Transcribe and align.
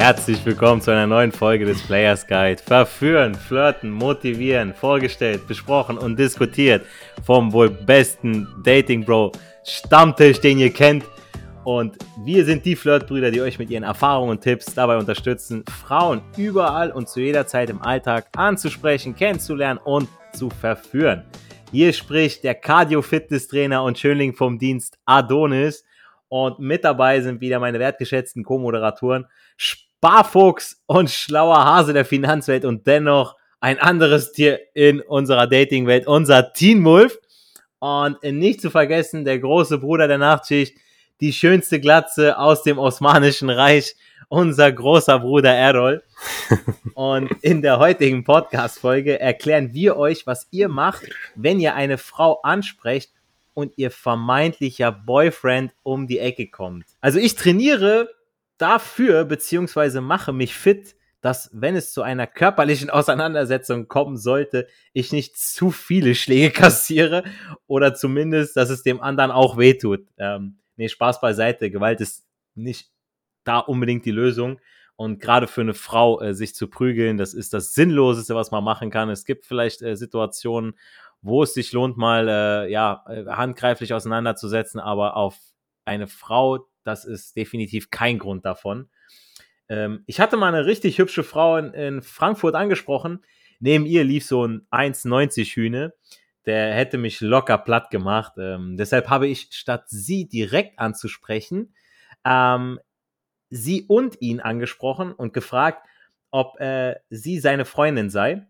Herzlich 0.00 0.42
willkommen 0.46 0.80
zu 0.80 0.90
einer 0.90 1.06
neuen 1.06 1.30
Folge 1.30 1.66
des 1.66 1.82
Players 1.82 2.26
Guide. 2.26 2.62
Verführen, 2.62 3.34
flirten, 3.34 3.90
motivieren, 3.90 4.72
vorgestellt, 4.72 5.46
besprochen 5.46 5.98
und 5.98 6.18
diskutiert 6.18 6.86
vom 7.22 7.52
wohl 7.52 7.68
besten 7.68 8.48
Dating 8.64 9.04
Bro 9.04 9.32
Stammtisch, 9.62 10.40
den 10.40 10.58
ihr 10.58 10.72
kennt. 10.72 11.04
Und 11.64 11.98
wir 12.24 12.46
sind 12.46 12.64
die 12.64 12.76
Flirtbrüder, 12.76 13.30
die 13.30 13.42
euch 13.42 13.58
mit 13.58 13.68
ihren 13.68 13.82
Erfahrungen 13.82 14.30
und 14.30 14.40
Tipps 14.40 14.72
dabei 14.72 14.96
unterstützen, 14.96 15.66
Frauen 15.86 16.22
überall 16.38 16.92
und 16.92 17.06
zu 17.06 17.20
jeder 17.20 17.46
Zeit 17.46 17.68
im 17.68 17.82
Alltag 17.82 18.28
anzusprechen, 18.34 19.14
kennenzulernen 19.14 19.80
und 19.84 20.08
zu 20.32 20.48
verführen. 20.48 21.26
Hier 21.72 21.92
spricht 21.92 22.42
der 22.42 22.54
Cardio-Fitness-Trainer 22.54 23.82
und 23.82 23.98
Schönling 23.98 24.32
vom 24.32 24.58
Dienst 24.58 24.96
Adonis. 25.04 25.84
Und 26.28 26.58
mit 26.58 26.84
dabei 26.84 27.20
sind 27.20 27.42
wieder 27.42 27.58
meine 27.58 27.78
wertgeschätzten 27.78 28.44
Co-Moderatoren 28.44 29.26
Sparfuchs 30.02 30.80
und 30.86 31.10
schlauer 31.10 31.62
Hase 31.62 31.92
der 31.92 32.06
Finanzwelt 32.06 32.64
und 32.64 32.86
dennoch 32.86 33.36
ein 33.60 33.78
anderes 33.78 34.32
Tier 34.32 34.58
in 34.72 35.02
unserer 35.02 35.46
Datingwelt, 35.46 36.06
unser 36.06 36.54
Teen 36.54 36.82
Wolf. 36.84 37.18
Und 37.80 38.22
nicht 38.22 38.62
zu 38.62 38.70
vergessen, 38.70 39.26
der 39.26 39.38
große 39.38 39.76
Bruder 39.76 40.08
der 40.08 40.16
Nachtschicht, 40.16 40.74
die 41.20 41.34
schönste 41.34 41.80
Glatze 41.80 42.38
aus 42.38 42.62
dem 42.62 42.78
Osmanischen 42.78 43.50
Reich, 43.50 43.94
unser 44.28 44.72
großer 44.72 45.18
Bruder 45.18 45.52
Errol. 45.52 46.02
Und 46.94 47.30
in 47.42 47.60
der 47.60 47.78
heutigen 47.78 48.24
Podcast-Folge 48.24 49.20
erklären 49.20 49.74
wir 49.74 49.98
euch, 49.98 50.26
was 50.26 50.48
ihr 50.50 50.68
macht, 50.68 51.02
wenn 51.34 51.60
ihr 51.60 51.74
eine 51.74 51.98
Frau 51.98 52.40
ansprecht 52.40 53.12
und 53.52 53.76
ihr 53.76 53.90
vermeintlicher 53.90 54.92
Boyfriend 54.92 55.72
um 55.82 56.06
die 56.06 56.20
Ecke 56.20 56.46
kommt. 56.46 56.86
Also 57.02 57.18
ich 57.18 57.34
trainiere 57.34 58.08
dafür, 58.60 59.24
beziehungsweise 59.24 60.00
mache 60.00 60.32
mich 60.32 60.54
fit, 60.54 60.96
dass 61.20 61.50
wenn 61.52 61.76
es 61.76 61.92
zu 61.92 62.02
einer 62.02 62.26
körperlichen 62.26 62.90
Auseinandersetzung 62.90 63.88
kommen 63.88 64.16
sollte, 64.16 64.66
ich 64.92 65.12
nicht 65.12 65.36
zu 65.36 65.70
viele 65.70 66.14
Schläge 66.14 66.50
kassiere 66.60 67.24
oder 67.66 67.94
zumindest, 67.94 68.56
dass 68.56 68.70
es 68.70 68.82
dem 68.82 69.00
anderen 69.00 69.30
auch 69.30 69.56
wehtut. 69.56 70.06
Ähm, 70.18 70.58
nee, 70.76 70.88
Spaß 70.88 71.20
beiseite. 71.20 71.70
Gewalt 71.70 72.00
ist 72.00 72.26
nicht 72.54 72.90
da 73.44 73.58
unbedingt 73.58 74.04
die 74.04 74.10
Lösung. 74.10 74.60
Und 74.96 75.18
gerade 75.18 75.46
für 75.46 75.62
eine 75.62 75.72
Frau 75.72 76.20
äh, 76.20 76.34
sich 76.34 76.54
zu 76.54 76.68
prügeln, 76.68 77.16
das 77.16 77.32
ist 77.32 77.54
das 77.54 77.72
Sinnloseste, 77.72 78.34
was 78.34 78.50
man 78.50 78.62
machen 78.62 78.90
kann. 78.90 79.08
Es 79.08 79.24
gibt 79.24 79.46
vielleicht 79.46 79.80
äh, 79.80 79.96
Situationen, 79.96 80.74
wo 81.22 81.42
es 81.42 81.54
sich 81.54 81.72
lohnt, 81.72 81.96
mal 81.96 82.28
äh, 82.28 82.70
ja, 82.70 83.04
äh, 83.08 83.24
handgreiflich 83.26 83.94
auseinanderzusetzen, 83.94 84.78
aber 84.78 85.16
auf 85.16 85.38
eine 85.86 86.06
Frau, 86.06 86.66
das 86.84 87.04
ist 87.04 87.36
definitiv 87.36 87.90
kein 87.90 88.18
Grund 88.18 88.44
davon. 88.44 88.88
Ähm, 89.68 90.02
ich 90.06 90.20
hatte 90.20 90.36
mal 90.36 90.54
eine 90.54 90.66
richtig 90.66 90.98
hübsche 90.98 91.24
Frau 91.24 91.56
in, 91.56 91.72
in 91.74 92.02
Frankfurt 92.02 92.54
angesprochen. 92.54 93.24
Neben 93.58 93.86
ihr 93.86 94.04
lief 94.04 94.24
so 94.26 94.46
ein 94.46 94.66
1,90 94.70 95.54
Hühne. 95.54 95.94
Der 96.46 96.72
hätte 96.74 96.98
mich 96.98 97.20
locker 97.20 97.58
platt 97.58 97.90
gemacht. 97.90 98.32
Ähm, 98.38 98.76
deshalb 98.76 99.08
habe 99.08 99.28
ich, 99.28 99.48
statt 99.50 99.84
sie 99.88 100.26
direkt 100.28 100.78
anzusprechen, 100.78 101.74
ähm, 102.24 102.80
sie 103.50 103.84
und 103.86 104.20
ihn 104.20 104.40
angesprochen 104.40 105.12
und 105.12 105.34
gefragt, 105.34 105.86
ob 106.30 106.58
äh, 106.60 106.96
sie 107.10 107.40
seine 107.40 107.64
Freundin 107.64 108.08
sei 108.08 108.46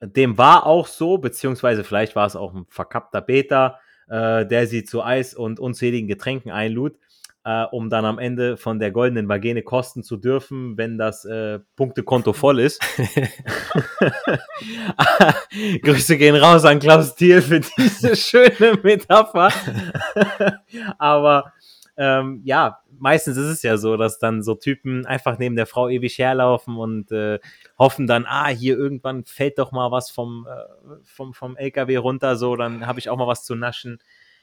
dem 0.00 0.36
war 0.38 0.66
auch 0.66 0.86
so, 0.86 1.18
beziehungsweise 1.18 1.84
vielleicht 1.84 2.16
war 2.16 2.26
es 2.26 2.36
auch 2.36 2.54
ein 2.54 2.66
verkappter 2.68 3.20
Beta, 3.20 3.80
äh, 4.08 4.46
der 4.46 4.66
sie 4.66 4.84
zu 4.84 5.02
Eis 5.02 5.34
und 5.34 5.58
unzähligen 5.58 6.08
Getränken 6.08 6.50
einlud, 6.50 6.98
äh, 7.46 7.64
um 7.70 7.88
dann 7.88 8.04
am 8.04 8.18
Ende 8.18 8.56
von 8.56 8.80
der 8.80 8.90
goldenen 8.90 9.28
Vagene 9.28 9.62
kosten 9.62 10.02
zu 10.02 10.16
dürfen, 10.16 10.76
wenn 10.76 10.98
das 10.98 11.24
äh, 11.24 11.60
Punktekonto 11.76 12.32
voll 12.32 12.58
ist. 12.58 12.82
Grüße 15.82 16.18
gehen 16.18 16.34
raus 16.34 16.64
an 16.64 16.80
Klaus 16.80 17.14
Thiel 17.14 17.40
für 17.40 17.60
diese 17.60 18.16
schöne 18.16 18.80
Metapher. 18.82 19.52
Aber 20.98 21.52
ähm, 21.96 22.40
ja, 22.44 22.80
meistens 22.98 23.36
ist 23.36 23.46
es 23.46 23.62
ja 23.62 23.76
so, 23.76 23.96
dass 23.96 24.18
dann 24.18 24.42
so 24.42 24.56
Typen 24.56 25.06
einfach 25.06 25.38
neben 25.38 25.54
der 25.54 25.66
Frau 25.66 25.88
ewig 25.88 26.18
herlaufen 26.18 26.76
und 26.76 27.12
äh, 27.12 27.38
hoffen 27.78 28.08
dann, 28.08 28.26
ah, 28.26 28.48
hier 28.48 28.76
irgendwann 28.76 29.24
fällt 29.24 29.60
doch 29.60 29.70
mal 29.70 29.92
was 29.92 30.10
vom, 30.10 30.48
äh, 30.50 30.96
vom, 31.04 31.32
vom 31.32 31.56
LKW 31.56 31.96
runter, 31.98 32.34
so, 32.34 32.56
dann 32.56 32.88
habe 32.88 32.98
ich 32.98 33.08
auch 33.08 33.16
mal 33.16 33.28
was 33.28 33.44
zu 33.44 33.54
naschen. 33.54 34.00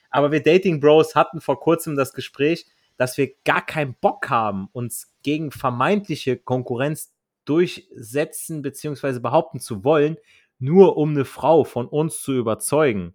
Aber 0.08 0.32
wir 0.32 0.42
Dating 0.42 0.80
Bros 0.80 1.14
hatten 1.14 1.42
vor 1.42 1.60
kurzem 1.60 1.96
das 1.96 2.14
Gespräch, 2.14 2.66
dass 2.96 3.18
wir 3.18 3.30
gar 3.44 3.64
keinen 3.64 3.94
Bock 3.94 4.30
haben, 4.30 4.68
uns 4.72 5.14
gegen 5.22 5.50
vermeintliche 5.50 6.36
Konkurrenz 6.36 7.12
durchsetzen 7.44 8.62
bzw. 8.62 9.18
behaupten 9.20 9.60
zu 9.60 9.84
wollen, 9.84 10.16
nur 10.58 10.96
um 10.96 11.10
eine 11.10 11.24
Frau 11.24 11.64
von 11.64 11.86
uns 11.86 12.22
zu 12.22 12.32
überzeugen. 12.32 13.14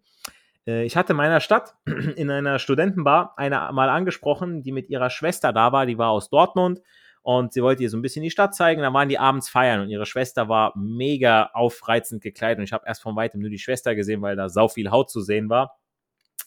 Äh, 0.67 0.85
ich 0.85 0.95
hatte 0.95 1.13
in 1.13 1.17
meiner 1.17 1.39
Stadt 1.39 1.75
in 2.15 2.29
einer 2.29 2.59
Studentenbar 2.59 3.33
eine 3.37 3.69
mal 3.71 3.89
angesprochen, 3.89 4.63
die 4.63 4.71
mit 4.71 4.89
ihrer 4.89 5.09
Schwester 5.09 5.53
da 5.53 5.71
war, 5.71 5.85
die 5.85 5.97
war 5.97 6.09
aus 6.09 6.29
Dortmund 6.29 6.81
und 7.21 7.53
sie 7.53 7.61
wollte 7.61 7.83
ihr 7.83 7.89
so 7.89 7.97
ein 7.97 8.01
bisschen 8.01 8.23
die 8.23 8.31
Stadt 8.31 8.55
zeigen. 8.55 8.81
Dann 8.81 8.93
waren 8.93 9.09
die 9.09 9.19
abends 9.19 9.49
feiern 9.49 9.81
und 9.81 9.89
ihre 9.89 10.05
Schwester 10.05 10.47
war 10.49 10.73
mega 10.77 11.49
aufreizend 11.53 12.21
gekleidet 12.21 12.59
und 12.59 12.63
ich 12.65 12.73
habe 12.73 12.85
erst 12.87 13.01
von 13.01 13.15
weitem 13.15 13.41
nur 13.41 13.49
die 13.49 13.59
Schwester 13.59 13.95
gesehen, 13.95 14.21
weil 14.21 14.35
da 14.35 14.49
sau 14.49 14.67
viel 14.67 14.91
Haut 14.91 15.09
zu 15.09 15.21
sehen 15.21 15.49
war. 15.49 15.77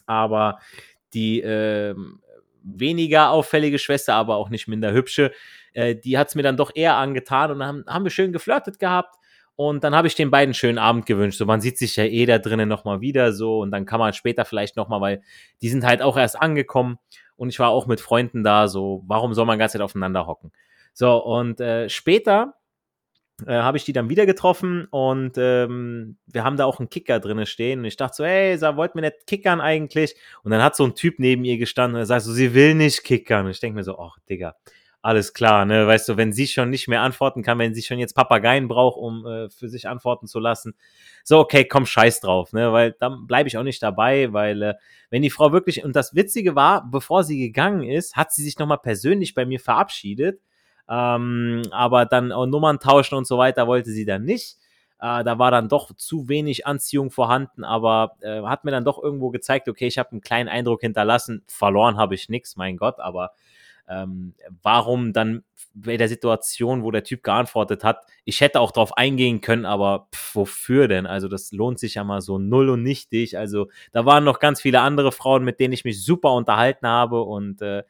Aber 0.06 0.58
die 1.14 1.40
äh, 1.40 1.94
weniger 2.64 3.30
auffällige 3.30 3.78
Schwester, 3.78 4.14
aber 4.14 4.36
auch 4.36 4.50
nicht 4.50 4.68
minder 4.68 4.92
hübsche, 4.92 5.32
äh, 5.72 5.94
die 5.94 6.18
hat 6.18 6.28
es 6.28 6.34
mir 6.34 6.42
dann 6.42 6.56
doch 6.56 6.70
eher 6.74 6.96
angetan 6.96 7.50
und 7.50 7.58
dann 7.58 7.84
haben, 7.86 8.04
wir 8.04 8.10
schön 8.10 8.32
geflirtet 8.32 8.78
gehabt. 8.78 9.16
Und 9.54 9.84
dann 9.84 9.94
habe 9.94 10.08
ich 10.08 10.14
den 10.14 10.30
beiden 10.30 10.54
schönen 10.54 10.78
Abend 10.78 11.04
gewünscht. 11.04 11.38
So, 11.38 11.44
man 11.44 11.60
sieht 11.60 11.76
sich 11.76 11.96
ja 11.96 12.04
eh 12.04 12.24
da 12.24 12.38
drinnen 12.38 12.68
nochmal 12.68 13.00
wieder 13.02 13.32
so 13.32 13.60
und 13.60 13.70
dann 13.70 13.84
kann 13.84 14.00
man 14.00 14.12
später 14.14 14.44
vielleicht 14.44 14.76
nochmal, 14.76 15.00
weil 15.00 15.22
die 15.60 15.68
sind 15.68 15.84
halt 15.84 16.00
auch 16.00 16.16
erst 16.16 16.40
angekommen 16.40 16.98
und 17.36 17.50
ich 17.50 17.58
war 17.58 17.68
auch 17.68 17.86
mit 17.86 18.00
Freunden 18.00 18.42
da, 18.44 18.68
so, 18.68 19.02
warum 19.06 19.34
soll 19.34 19.46
man 19.46 19.58
ganz 19.58 19.72
Zeit 19.72 19.82
aufeinander 19.82 20.26
hocken? 20.26 20.52
So, 20.94 21.22
und 21.22 21.60
äh, 21.60 21.88
später 21.88 22.54
äh, 23.46 23.54
habe 23.54 23.76
ich 23.76 23.84
die 23.84 23.92
dann 23.92 24.08
wieder 24.08 24.26
getroffen 24.26 24.86
und 24.90 25.32
ähm, 25.36 26.18
wir 26.26 26.44
haben 26.44 26.56
da 26.56 26.64
auch 26.64 26.78
einen 26.78 26.90
Kicker 26.90 27.20
drinne 27.20 27.46
stehen 27.46 27.80
und 27.80 27.84
ich 27.84 27.96
dachte 27.96 28.16
so, 28.16 28.24
hey, 28.24 28.56
sag, 28.58 28.76
wollt 28.76 28.94
mir 28.94 29.02
nicht 29.02 29.26
kickern 29.26 29.60
eigentlich? 29.60 30.14
Und 30.42 30.50
dann 30.50 30.62
hat 30.62 30.76
so 30.76 30.84
ein 30.84 30.94
Typ 30.94 31.18
neben 31.18 31.44
ihr 31.44 31.58
gestanden 31.58 31.96
und 31.96 32.02
er 32.02 32.06
sagt 32.06 32.22
so, 32.22 32.32
sie 32.32 32.54
will 32.54 32.74
nicht 32.74 33.04
kickern. 33.04 33.46
Und 33.46 33.52
ich 33.52 33.60
denke 33.60 33.76
mir 33.76 33.84
so, 33.84 33.98
ach, 33.98 34.16
Digga, 34.28 34.54
alles 35.02 35.34
klar, 35.34 35.64
ne? 35.64 35.86
Weißt 35.86 36.08
du, 36.08 36.16
wenn 36.16 36.32
sie 36.32 36.46
schon 36.46 36.70
nicht 36.70 36.86
mehr 36.86 37.02
antworten 37.02 37.42
kann, 37.42 37.58
wenn 37.58 37.74
sie 37.74 37.82
schon 37.82 37.98
jetzt 37.98 38.14
Papageien 38.14 38.68
braucht, 38.68 38.96
um 38.96 39.26
äh, 39.26 39.50
für 39.50 39.68
sich 39.68 39.88
antworten 39.88 40.28
zu 40.28 40.38
lassen, 40.38 40.74
so, 41.24 41.40
okay, 41.40 41.64
komm, 41.64 41.86
scheiß 41.86 42.20
drauf, 42.20 42.52
ne? 42.52 42.72
Weil 42.72 42.94
dann 43.00 43.26
bleibe 43.26 43.48
ich 43.48 43.58
auch 43.58 43.64
nicht 43.64 43.82
dabei, 43.82 44.32
weil 44.32 44.62
äh, 44.62 44.74
wenn 45.10 45.22
die 45.22 45.30
Frau 45.30 45.52
wirklich, 45.52 45.84
und 45.84 45.96
das 45.96 46.14
Witzige 46.14 46.54
war, 46.54 46.88
bevor 46.88 47.24
sie 47.24 47.38
gegangen 47.38 47.82
ist, 47.82 48.16
hat 48.16 48.32
sie 48.32 48.44
sich 48.44 48.58
nochmal 48.58 48.78
persönlich 48.78 49.34
bei 49.34 49.44
mir 49.44 49.58
verabschiedet, 49.58 50.40
ähm, 50.88 51.62
aber 51.70 52.06
dann 52.06 52.28
Nummern 52.28 52.78
tauschen 52.78 53.16
und 53.16 53.26
so 53.26 53.38
weiter 53.38 53.66
wollte 53.66 53.90
sie 53.90 54.04
dann 54.04 54.24
nicht. 54.24 54.58
Äh, 55.02 55.24
da 55.24 55.38
war 55.38 55.50
dann 55.50 55.68
doch 55.68 55.94
zu 55.96 56.28
wenig 56.28 56.66
Anziehung 56.66 57.10
vorhanden, 57.10 57.64
aber 57.64 58.16
äh, 58.20 58.42
hat 58.42 58.64
mir 58.64 58.70
dann 58.70 58.84
doch 58.84 59.02
irgendwo 59.02 59.30
gezeigt, 59.30 59.68
okay, 59.68 59.88
ich 59.88 59.98
habe 59.98 60.12
einen 60.12 60.20
kleinen 60.20 60.48
Eindruck 60.48 60.80
hinterlassen. 60.80 61.42
Verloren 61.48 61.96
habe 61.96 62.14
ich 62.14 62.28
nichts, 62.28 62.56
mein 62.56 62.76
Gott, 62.76 63.00
aber 63.00 63.32
ähm, 63.88 64.34
warum 64.62 65.12
dann 65.12 65.42
bei 65.74 65.96
der 65.96 66.08
Situation, 66.08 66.84
wo 66.84 66.90
der 66.90 67.02
Typ 67.02 67.22
geantwortet 67.22 67.82
hat, 67.82 68.04
ich 68.24 68.40
hätte 68.40 68.60
auch 68.60 68.70
drauf 68.70 68.96
eingehen 68.96 69.40
können, 69.40 69.66
aber 69.66 70.08
pff, 70.14 70.36
wofür 70.36 70.86
denn? 70.86 71.06
Also 71.06 71.28
das 71.28 71.50
lohnt 71.50 71.78
sich 71.78 71.94
ja 71.94 72.04
mal 72.04 72.20
so 72.20 72.38
null 72.38 72.68
und 72.68 72.82
nichtig. 72.82 73.38
Also 73.38 73.68
da 73.90 74.04
waren 74.04 74.22
noch 74.22 74.38
ganz 74.38 74.60
viele 74.60 74.80
andere 74.82 75.10
Frauen, 75.12 75.44
mit 75.44 75.58
denen 75.60 75.72
ich 75.72 75.84
mich 75.84 76.04
super 76.04 76.32
unterhalten 76.32 76.86
habe 76.86 77.22
und 77.22 77.60
äh, 77.62 77.82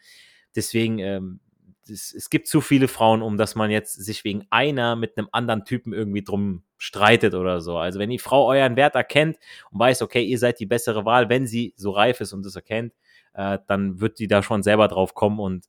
deswegen, 0.56 0.98
ähm, 0.98 1.40
das, 1.88 2.12
es 2.12 2.30
gibt 2.30 2.46
zu 2.48 2.60
viele 2.60 2.88
Frauen, 2.88 3.22
um 3.22 3.36
dass 3.36 3.54
man 3.54 3.70
jetzt 3.70 3.94
sich 3.94 4.24
wegen 4.24 4.46
einer 4.50 4.96
mit 4.96 5.18
einem 5.18 5.28
anderen 5.32 5.64
Typen 5.64 5.92
irgendwie 5.92 6.22
drum 6.22 6.62
streitet 6.78 7.34
oder 7.34 7.60
so. 7.60 7.76
Also 7.76 7.98
wenn 7.98 8.10
die 8.10 8.18
Frau 8.18 8.46
euren 8.46 8.76
Wert 8.76 8.94
erkennt 8.94 9.36
und 9.70 9.80
weiß, 9.80 10.02
okay, 10.02 10.22
ihr 10.22 10.38
seid 10.38 10.60
die 10.60 10.66
bessere 10.66 11.04
Wahl, 11.04 11.28
wenn 11.28 11.46
sie 11.46 11.74
so 11.76 11.90
reif 11.90 12.20
ist 12.20 12.32
und 12.32 12.44
das 12.44 12.56
erkennt, 12.56 12.92
äh, 13.34 13.58
dann 13.66 14.00
wird 14.00 14.18
die 14.18 14.26
da 14.26 14.42
schon 14.42 14.62
selber 14.62 14.88
drauf 14.88 15.14
kommen. 15.14 15.40
Und 15.40 15.66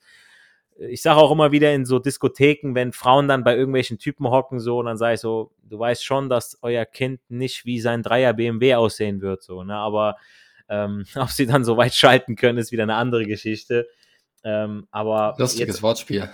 ich 0.77 1.01
sage 1.01 1.19
auch 1.19 1.31
immer 1.31 1.51
wieder 1.51 1.74
in 1.74 1.86
so 1.86 2.00
Diskotheken, 2.00 2.74
wenn 2.75 2.94
Frauen 2.94 3.27
dann 3.27 3.44
bei 3.44 3.56
irgendwelchen 3.56 4.00
Typen 4.00 4.27
hocken, 4.30 4.60
so, 4.60 4.80
und 4.80 4.86
dann 4.86 4.98
sage 4.98 5.15
ich 5.15 5.19
so, 5.19 5.51
du 5.63 5.80
weißt 5.80 6.04
schon, 6.04 6.30
dass 6.30 6.57
euer 6.62 6.86
Kind 6.86 7.21
nicht 7.30 7.65
wie 7.65 7.80
sein 7.80 8.04
Dreier 8.04 8.33
BMW 8.33 8.75
aussehen 8.75 9.21
wird, 9.21 9.44
so, 9.44 9.63
ne? 9.63 9.75
Aber 9.75 10.18
ähm, 10.69 11.06
ob 11.15 11.30
sie 11.30 11.45
dann 11.45 11.63
so 11.63 11.77
weit 11.77 11.94
schalten 11.94 12.36
können, 12.36 12.57
ist 12.57 12.71
wieder 12.71 12.83
eine 12.83 12.95
andere 12.95 13.25
Geschichte. 13.25 13.88
Ähm, 14.43 14.87
aber 14.91 15.35
Lustiges 15.37 15.75
jetzt, 15.75 15.83
Wortspiel. 15.83 16.27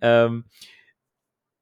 ähm, 0.00 0.44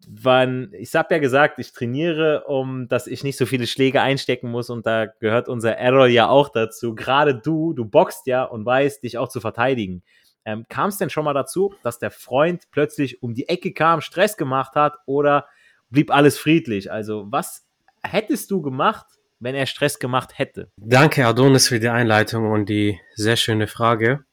wann, 0.07 0.73
ich 0.75 0.95
habe 0.95 1.15
ja 1.15 1.19
gesagt, 1.19 1.59
ich 1.59 1.73
trainiere, 1.73 2.45
um 2.47 2.89
dass 2.89 3.07
ich 3.07 3.25
nicht 3.25 3.39
so 3.39 3.47
viele 3.47 3.67
Schläge 3.67 4.03
einstecken 4.03 4.51
muss 4.51 4.71
und 4.71 4.87
da 4.87 5.07
gehört 5.07 5.49
unser 5.49 5.77
Errol 5.77 6.09
ja 6.09 6.29
auch 6.29 6.51
dazu. 6.51 6.95
Gerade 6.95 7.35
du, 7.35 7.73
du 7.73 7.85
boxst 7.85 8.27
ja 8.27 8.45
und 8.45 8.67
weißt, 8.67 9.03
dich 9.03 9.19
auch 9.19 9.29
zu 9.29 9.41
verteidigen. 9.41 10.03
Ähm, 10.45 10.67
kam 10.69 10.91
es 10.91 10.99
denn 10.99 11.11
schon 11.11 11.25
mal 11.25 11.33
dazu, 11.33 11.75
dass 11.83 11.99
der 11.99 12.11
Freund 12.11 12.65
plötzlich 12.71 13.23
um 13.23 13.35
die 13.35 13.49
Ecke 13.49 13.73
kam, 13.73 14.03
Stress 14.03 14.37
gemacht 14.37 14.75
hat 14.75 14.99
oder 15.07 15.47
blieb 15.89 16.11
alles 16.11 16.39
friedlich? 16.39 16.93
Also 16.93 17.27
was 17.31 17.67
hättest 18.03 18.51
du 18.51 18.61
gemacht, 18.61 19.07
wenn 19.45 19.55
er 19.55 19.67
Stress 19.67 19.99
gemacht 19.99 20.39
hätte? 20.39 20.71
Danke, 20.77 21.27
Adonis, 21.27 21.69
für 21.69 21.79
die 21.79 21.91
Einleitung 21.91 22.51
und 22.51 22.69
die 22.69 22.99
sehr 23.15 23.37
schöne 23.37 23.67
Frage. 23.67 24.25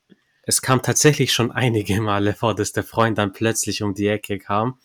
Es 0.44 0.62
kam 0.62 0.82
tatsächlich 0.82 1.34
schon 1.34 1.52
einige 1.52 2.02
Male 2.02 2.34
vor, 2.34 2.56
dass 2.56 2.72
der 2.72 2.84
Freund 2.84 3.18
dann 3.18 3.34
plötzlich 3.34 3.84
um 3.84 3.94
die 3.94 4.08
Ecke 4.08 4.40
kam. 4.40 4.80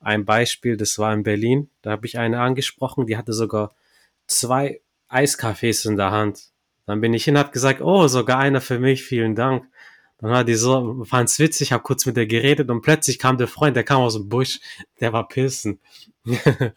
Ein 0.00 0.24
Beispiel, 0.24 0.76
das 0.76 0.98
war 0.98 1.14
in 1.14 1.22
Berlin. 1.22 1.70
Da 1.80 1.92
habe 1.92 2.06
ich 2.06 2.18
eine 2.18 2.40
angesprochen, 2.40 3.06
die 3.06 3.16
hatte 3.16 3.32
sogar 3.32 3.72
zwei 4.26 4.80
Eiskaffees 5.08 5.84
in 5.84 5.96
der 5.96 6.10
Hand. 6.10 6.50
Dann 6.86 7.00
bin 7.00 7.14
ich 7.14 7.24
hin, 7.24 7.38
hat 7.38 7.52
gesagt, 7.52 7.80
oh, 7.80 8.08
sogar 8.08 8.38
einer 8.38 8.60
für 8.60 8.80
mich, 8.80 9.04
vielen 9.04 9.36
Dank. 9.36 9.64
Dann 10.22 10.30
war 10.30 10.44
die 10.44 10.54
so, 10.54 11.02
fand's 11.04 11.40
witzig, 11.40 11.72
hab 11.72 11.82
kurz 11.82 12.06
mit 12.06 12.16
der 12.16 12.26
geredet 12.26 12.70
und 12.70 12.80
plötzlich 12.80 13.18
kam 13.18 13.38
der 13.38 13.48
Freund, 13.48 13.74
der 13.74 13.82
kam 13.82 14.02
aus 14.02 14.14
dem 14.14 14.28
Busch, 14.28 14.60
der 15.00 15.12
war 15.12 15.26
pissen. 15.26 15.80
dann 16.24 16.72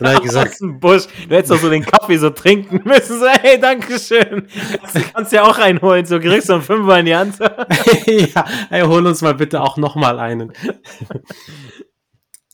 hab 0.00 0.18
ich 0.18 0.22
gesagt, 0.22 0.52
aus 0.52 0.58
dem 0.58 0.78
Busch, 0.78 1.06
du 1.28 1.34
hättest 1.34 1.50
doch 1.50 1.58
so 1.58 1.68
den 1.70 1.84
Kaffee 1.84 2.18
so 2.18 2.30
trinken 2.30 2.82
müssen, 2.88 3.18
so, 3.18 3.26
hey, 3.26 3.58
danke 3.58 3.98
schön. 3.98 4.46
Du 4.94 5.02
kannst 5.12 5.32
ja 5.32 5.42
auch 5.42 5.58
reinholen, 5.58 6.06
so 6.06 6.20
kriegst 6.20 6.48
du 6.48 6.52
einen 6.52 6.62
Fünfer 6.62 7.00
in 7.00 7.06
die 7.06 7.16
Hand. 7.16 7.36
ja, 7.40 8.44
hey, 8.68 8.82
hol 8.82 9.04
uns 9.04 9.22
mal 9.22 9.34
bitte 9.34 9.60
auch 9.60 9.76
nochmal 9.76 10.20
einen. 10.20 10.52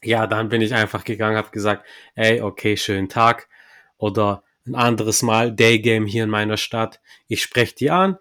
ja, 0.02 0.26
dann 0.26 0.48
bin 0.48 0.62
ich 0.62 0.72
einfach 0.72 1.04
gegangen, 1.04 1.36
hab 1.36 1.52
gesagt, 1.52 1.84
ey, 2.14 2.40
okay, 2.40 2.78
schönen 2.78 3.10
Tag. 3.10 3.46
Oder 3.98 4.42
ein 4.66 4.74
anderes 4.74 5.20
Mal 5.20 5.52
Daygame 5.54 6.06
hier 6.06 6.24
in 6.24 6.30
meiner 6.30 6.56
Stadt. 6.56 7.02
Ich 7.28 7.42
spreche 7.42 7.74
die 7.74 7.90
an 7.90 8.16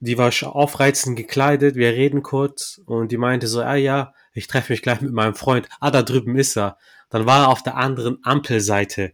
die 0.00 0.18
war 0.18 0.32
aufreizend 0.42 1.16
gekleidet, 1.16 1.76
wir 1.76 1.92
reden 1.92 2.22
kurz 2.22 2.80
und 2.86 3.12
die 3.12 3.16
meinte 3.16 3.46
so, 3.46 3.62
ah 3.62 3.74
ja, 3.74 4.12
ich 4.32 4.46
treffe 4.46 4.72
mich 4.72 4.82
gleich 4.82 5.00
mit 5.00 5.12
meinem 5.12 5.34
Freund. 5.34 5.68
Ah, 5.80 5.90
da 5.90 6.02
drüben 6.02 6.36
ist 6.36 6.56
er. 6.56 6.78
Dann 7.08 7.26
war 7.26 7.44
er 7.44 7.48
auf 7.48 7.62
der 7.62 7.76
anderen 7.76 8.18
Ampelseite. 8.22 9.12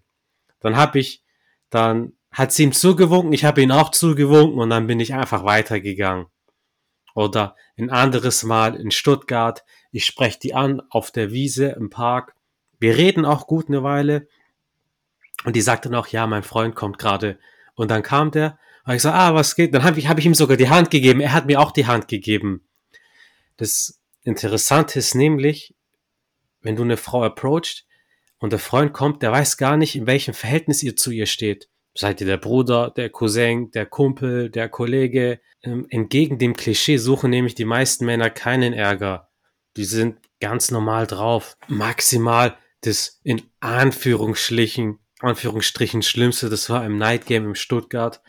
Dann 0.60 0.76
hab 0.76 0.96
ich, 0.96 1.22
dann 1.70 2.14
hat 2.30 2.52
sie 2.52 2.64
ihm 2.64 2.72
zugewunken, 2.72 3.32
ich 3.32 3.44
habe 3.44 3.60
ihn 3.60 3.72
auch 3.72 3.90
zugewunken 3.90 4.58
und 4.58 4.70
dann 4.70 4.86
bin 4.86 5.00
ich 5.00 5.14
einfach 5.14 5.44
weitergegangen. 5.44 6.26
Oder 7.14 7.56
ein 7.76 7.90
anderes 7.90 8.42
Mal 8.42 8.74
in 8.74 8.90
Stuttgart, 8.90 9.64
ich 9.90 10.06
spreche 10.06 10.38
die 10.38 10.54
an 10.54 10.80
auf 10.88 11.10
der 11.10 11.30
Wiese 11.30 11.66
im 11.66 11.90
Park. 11.90 12.34
Wir 12.78 12.96
reden 12.96 13.26
auch 13.26 13.46
gut 13.46 13.68
eine 13.68 13.82
Weile 13.82 14.26
und 15.44 15.54
die 15.56 15.60
sagte 15.60 15.90
noch, 15.90 16.08
ja, 16.08 16.26
mein 16.26 16.42
Freund 16.42 16.74
kommt 16.74 16.98
gerade. 16.98 17.38
Und 17.74 17.90
dann 17.90 18.02
kam 18.02 18.30
der 18.30 18.58
und 18.84 18.94
ich 18.94 19.02
so, 19.02 19.10
ah, 19.10 19.34
was 19.34 19.54
geht? 19.54 19.74
Dann 19.74 19.84
habe 19.84 19.98
ich, 19.98 20.08
hab 20.08 20.18
ich 20.18 20.26
ihm 20.26 20.34
sogar 20.34 20.56
die 20.56 20.68
Hand 20.68 20.90
gegeben. 20.90 21.20
Er 21.20 21.32
hat 21.32 21.46
mir 21.46 21.60
auch 21.60 21.70
die 21.70 21.86
Hand 21.86 22.08
gegeben. 22.08 22.66
Das 23.56 24.00
Interessante 24.22 24.98
ist 24.98 25.14
nämlich, 25.14 25.74
wenn 26.60 26.76
du 26.76 26.82
eine 26.82 26.96
Frau 26.96 27.22
approachst 27.22 27.86
und 28.38 28.52
der 28.52 28.58
Freund 28.58 28.92
kommt, 28.92 29.22
der 29.22 29.32
weiß 29.32 29.56
gar 29.56 29.76
nicht, 29.76 29.94
in 29.94 30.06
welchem 30.06 30.34
Verhältnis 30.34 30.82
ihr 30.82 30.96
zu 30.96 31.10
ihr 31.10 31.26
steht. 31.26 31.68
Seid 31.94 32.20
ihr 32.20 32.26
der 32.26 32.38
Bruder, 32.38 32.90
der 32.90 33.10
Cousin, 33.10 33.70
der 33.70 33.86
Kumpel, 33.86 34.50
der 34.50 34.68
Kollege? 34.68 35.40
Ähm, 35.62 35.86
entgegen 35.90 36.38
dem 36.38 36.56
Klischee 36.56 36.96
suchen 36.96 37.30
nämlich 37.30 37.54
die 37.54 37.64
meisten 37.64 38.06
Männer 38.06 38.30
keinen 38.30 38.72
Ärger. 38.72 39.28
Die 39.76 39.84
sind 39.84 40.18
ganz 40.40 40.70
normal 40.70 41.06
drauf. 41.06 41.56
Maximal 41.68 42.56
das 42.80 43.20
in 43.22 43.42
Anführungsstrichen, 43.60 44.98
Anführungsstrichen 45.20 46.02
Schlimmste, 46.02 46.50
das 46.50 46.68
war 46.68 46.84
im 46.84 46.98
Night 46.98 47.26
Game 47.26 47.44
im 47.44 47.54
Stuttgart. 47.54 48.20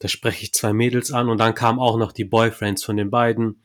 Da 0.00 0.08
spreche 0.08 0.42
ich 0.42 0.52
zwei 0.52 0.72
Mädels 0.72 1.12
an 1.12 1.28
und 1.28 1.38
dann 1.38 1.54
kamen 1.54 1.78
auch 1.78 1.96
noch 1.96 2.12
die 2.12 2.24
Boyfriends 2.24 2.82
von 2.82 2.96
den 2.96 3.10
beiden. 3.10 3.62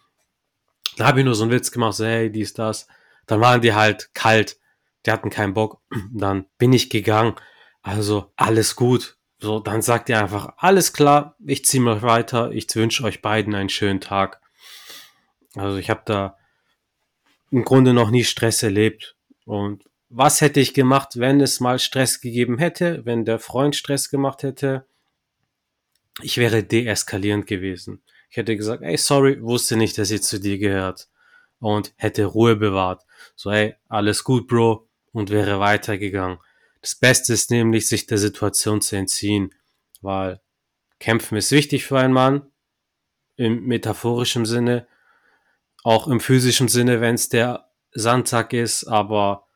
Da 0.98 1.08
habe 1.08 1.20
ich 1.20 1.26
nur 1.26 1.34
so 1.34 1.44
einen 1.44 1.52
Witz 1.52 1.72
gemacht, 1.72 1.96
so 1.96 2.06
hey, 2.06 2.32
dies, 2.32 2.54
das. 2.54 2.88
Dann 3.26 3.42
waren 3.42 3.62
die 3.62 3.74
halt 3.74 4.14
kalt, 4.14 4.58
die 5.06 5.12
hatten 5.12 5.30
keinen 5.30 5.54
Bock. 5.54 5.82
Dann 6.12 6.46
bin 6.58 6.74
ich 6.74 6.90
gegangen. 6.90 7.36
Also 7.82 8.32
alles 8.36 8.76
gut. 8.76 9.18
So, 9.38 9.60
dann 9.60 9.82
sagt 9.82 10.10
ihr 10.10 10.20
einfach, 10.20 10.54
alles 10.58 10.94
klar, 10.94 11.36
ich 11.46 11.66
ziehe 11.66 11.84
mal 11.84 12.02
weiter, 12.02 12.52
ich 12.52 12.74
wünsche 12.74 13.04
euch 13.04 13.22
beiden 13.22 13.54
einen 13.54 13.70
schönen 13.70 14.00
Tag. 14.00 14.42
Also 15.56 15.78
ich 15.78 15.90
habe 15.90 16.02
da 16.06 16.38
im 17.52 17.64
Grunde 17.64 17.94
noch 17.94 18.10
nie 18.10 18.24
Stress 18.24 18.64
erlebt. 18.64 19.16
Und 19.46 19.84
was 20.10 20.42
hätte 20.42 20.62
ich 20.62 20.74
gemacht, 20.74 21.20
wenn 21.20 21.42
es 21.42 21.60
mal 21.60 21.80
Stress 21.80 22.22
gegeben 22.22 22.58
hätte, 22.58 23.06
wenn 23.06 23.26
der 23.26 23.40
Freund 23.40 23.76
Stress 23.76 24.10
gemacht 24.10 24.42
hätte? 24.44 24.88
Ich 26.22 26.38
wäre 26.38 26.64
deeskalierend 26.64 27.48
gewesen. 27.48 28.02
Ich 28.30 28.38
hätte 28.38 28.56
gesagt, 28.56 28.84
ey, 28.84 28.98
sorry, 28.98 29.42
wusste 29.42 29.76
nicht, 29.78 29.98
dass 29.98 30.10
sie 30.10 30.22
zu 30.22 30.40
dir 30.40 30.58
gehört. 30.58 31.10
Und 31.60 31.94
hätte 31.98 32.26
Ruhe 32.26 32.56
bewahrt. 32.56 33.04
So, 33.36 33.50
ey, 33.50 33.76
alles 33.88 34.24
gut, 34.24 34.48
Bro. 34.48 34.90
Und 35.12 35.30
wäre 35.30 35.60
weitergegangen. 35.60 36.40
Das 36.82 36.96
Beste 36.96 37.34
ist 37.34 37.50
nämlich, 37.50 37.88
sich 37.88 38.06
der 38.08 38.18
Situation 38.18 38.82
zu 38.82 38.96
entziehen. 38.96 39.54
Weil 40.02 40.42
kämpfen 41.00 41.38
ist 41.38 41.52
wichtig 41.52 41.86
für 41.86 42.00
einen 42.00 42.14
Mann. 42.14 42.52
Im 43.38 43.66
metaphorischen 43.66 44.46
Sinne. 44.46 44.88
Auch 45.84 46.08
im 46.08 46.20
physischen 46.20 46.68
Sinne, 46.68 47.02
wenn 47.02 47.16
es 47.16 47.30
der 47.30 47.72
Sandsack 47.92 48.54
ist. 48.54 48.86
Aber 48.86 49.48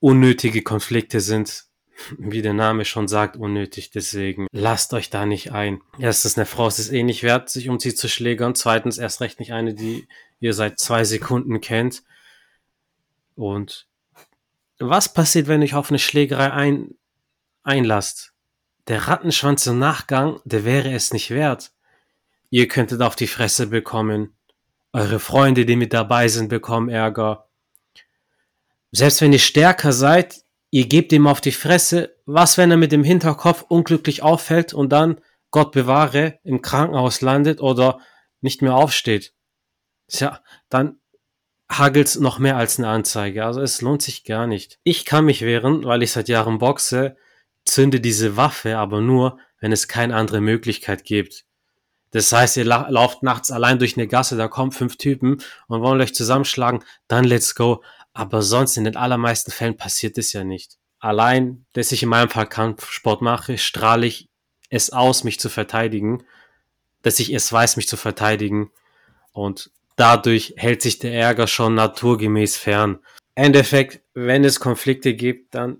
unnötige 0.00 0.62
Konflikte 0.62 1.20
sind 1.20 1.66
wie 2.18 2.42
der 2.42 2.52
Name 2.52 2.84
schon 2.84 3.08
sagt, 3.08 3.36
unnötig. 3.36 3.90
Deswegen 3.90 4.46
lasst 4.52 4.94
euch 4.94 5.10
da 5.10 5.26
nicht 5.26 5.52
ein. 5.52 5.80
Erstens, 5.98 6.36
eine 6.36 6.46
Frau 6.46 6.66
ist 6.66 6.78
es 6.78 6.90
eh 6.90 7.02
nicht 7.02 7.22
wert, 7.22 7.48
sich 7.48 7.68
um 7.68 7.78
sie 7.78 7.94
zu 7.94 8.08
schlägern. 8.08 8.54
Zweitens, 8.54 8.98
erst 8.98 9.20
recht 9.20 9.40
nicht 9.40 9.52
eine, 9.52 9.74
die 9.74 10.06
ihr 10.40 10.54
seit 10.54 10.78
zwei 10.78 11.04
Sekunden 11.04 11.60
kennt. 11.60 12.02
Und 13.36 13.86
was 14.78 15.12
passiert, 15.12 15.48
wenn 15.48 15.62
ihr 15.62 15.76
auf 15.78 15.90
eine 15.90 15.98
Schlägerei 15.98 16.52
ein, 16.52 16.94
einlasst? 17.62 18.32
Der 18.88 19.08
Rattenschwanz 19.08 19.66
im 19.66 19.78
Nachgang, 19.78 20.40
der 20.44 20.64
wäre 20.64 20.92
es 20.92 21.12
nicht 21.12 21.30
wert. 21.30 21.72
Ihr 22.50 22.68
könntet 22.68 23.00
auf 23.00 23.16
die 23.16 23.26
Fresse 23.26 23.68
bekommen. 23.68 24.36
Eure 24.92 25.18
Freunde, 25.18 25.64
die 25.64 25.76
mit 25.76 25.92
dabei 25.92 26.28
sind, 26.28 26.48
bekommen 26.48 26.88
Ärger. 26.88 27.48
Selbst 28.92 29.20
wenn 29.22 29.32
ihr 29.32 29.40
stärker 29.40 29.92
seid, 29.92 30.43
ihr 30.74 30.88
gebt 30.88 31.12
ihm 31.12 31.28
auf 31.28 31.40
die 31.40 31.52
Fresse, 31.52 32.16
was, 32.26 32.58
wenn 32.58 32.72
er 32.72 32.76
mit 32.76 32.90
dem 32.90 33.04
Hinterkopf 33.04 33.62
unglücklich 33.68 34.24
auffällt 34.24 34.74
und 34.74 34.90
dann, 34.90 35.20
Gott 35.52 35.70
bewahre, 35.70 36.40
im 36.42 36.62
Krankenhaus 36.62 37.20
landet 37.20 37.60
oder 37.60 38.00
nicht 38.40 38.60
mehr 38.60 38.74
aufsteht? 38.74 39.34
Tja, 40.08 40.42
dann 40.70 40.98
hagelt's 41.70 42.18
noch 42.18 42.40
mehr 42.40 42.56
als 42.56 42.80
eine 42.80 42.88
Anzeige. 42.88 43.44
Also 43.44 43.60
es 43.60 43.82
lohnt 43.82 44.02
sich 44.02 44.24
gar 44.24 44.48
nicht. 44.48 44.80
Ich 44.82 45.04
kann 45.04 45.26
mich 45.26 45.42
wehren, 45.42 45.84
weil 45.84 46.02
ich 46.02 46.10
seit 46.10 46.28
Jahren 46.28 46.58
boxe, 46.58 47.16
zünde 47.64 48.00
diese 48.00 48.36
Waffe 48.36 48.76
aber 48.76 49.00
nur, 49.00 49.38
wenn 49.60 49.70
es 49.70 49.86
keine 49.86 50.16
andere 50.16 50.40
Möglichkeit 50.40 51.04
gibt. 51.04 51.44
Das 52.10 52.32
heißt, 52.32 52.56
ihr 52.56 52.64
la 52.64 52.88
lauft 52.90 53.22
nachts 53.22 53.52
allein 53.52 53.78
durch 53.78 53.96
eine 53.96 54.08
Gasse, 54.08 54.36
da 54.36 54.48
kommen 54.48 54.72
fünf 54.72 54.96
Typen 54.96 55.40
und 55.68 55.82
wollen 55.82 56.00
euch 56.00 56.16
zusammenschlagen, 56.16 56.82
dann 57.06 57.22
let's 57.22 57.54
go. 57.54 57.84
Aber 58.14 58.42
sonst 58.42 58.76
in 58.76 58.84
den 58.84 58.96
allermeisten 58.96 59.50
Fällen 59.50 59.76
passiert 59.76 60.16
es 60.16 60.32
ja 60.32 60.44
nicht. 60.44 60.78
Allein, 61.00 61.66
dass 61.74 61.92
ich 61.92 62.02
in 62.02 62.08
meinem 62.08 62.30
Fall 62.30 62.48
Kampfsport 62.48 63.20
mache, 63.20 63.58
strahle 63.58 64.06
ich 64.06 64.28
es 64.70 64.90
aus, 64.90 65.24
mich 65.24 65.38
zu 65.38 65.50
verteidigen, 65.50 66.24
dass 67.02 67.18
ich 67.18 67.34
es 67.34 67.52
weiß, 67.52 67.76
mich 67.76 67.88
zu 67.88 67.96
verteidigen. 67.96 68.70
Und 69.32 69.70
dadurch 69.96 70.54
hält 70.56 70.80
sich 70.80 70.98
der 71.00 71.12
Ärger 71.12 71.46
schon 71.46 71.74
naturgemäß 71.74 72.56
fern. 72.56 73.00
Endeffekt, 73.34 74.00
wenn 74.14 74.44
es 74.44 74.60
Konflikte 74.60 75.14
gibt, 75.14 75.54
dann 75.54 75.78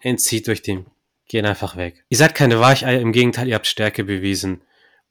entzieht 0.00 0.48
euch 0.48 0.62
dem. 0.62 0.86
Geht 1.26 1.44
einfach 1.44 1.76
weg. 1.76 2.04
Ihr 2.08 2.16
seid 2.16 2.34
keine 2.34 2.60
Weicheier, 2.60 3.00
im 3.00 3.12
Gegenteil, 3.12 3.48
ihr 3.48 3.56
habt 3.56 3.66
Stärke 3.66 4.04
bewiesen 4.04 4.62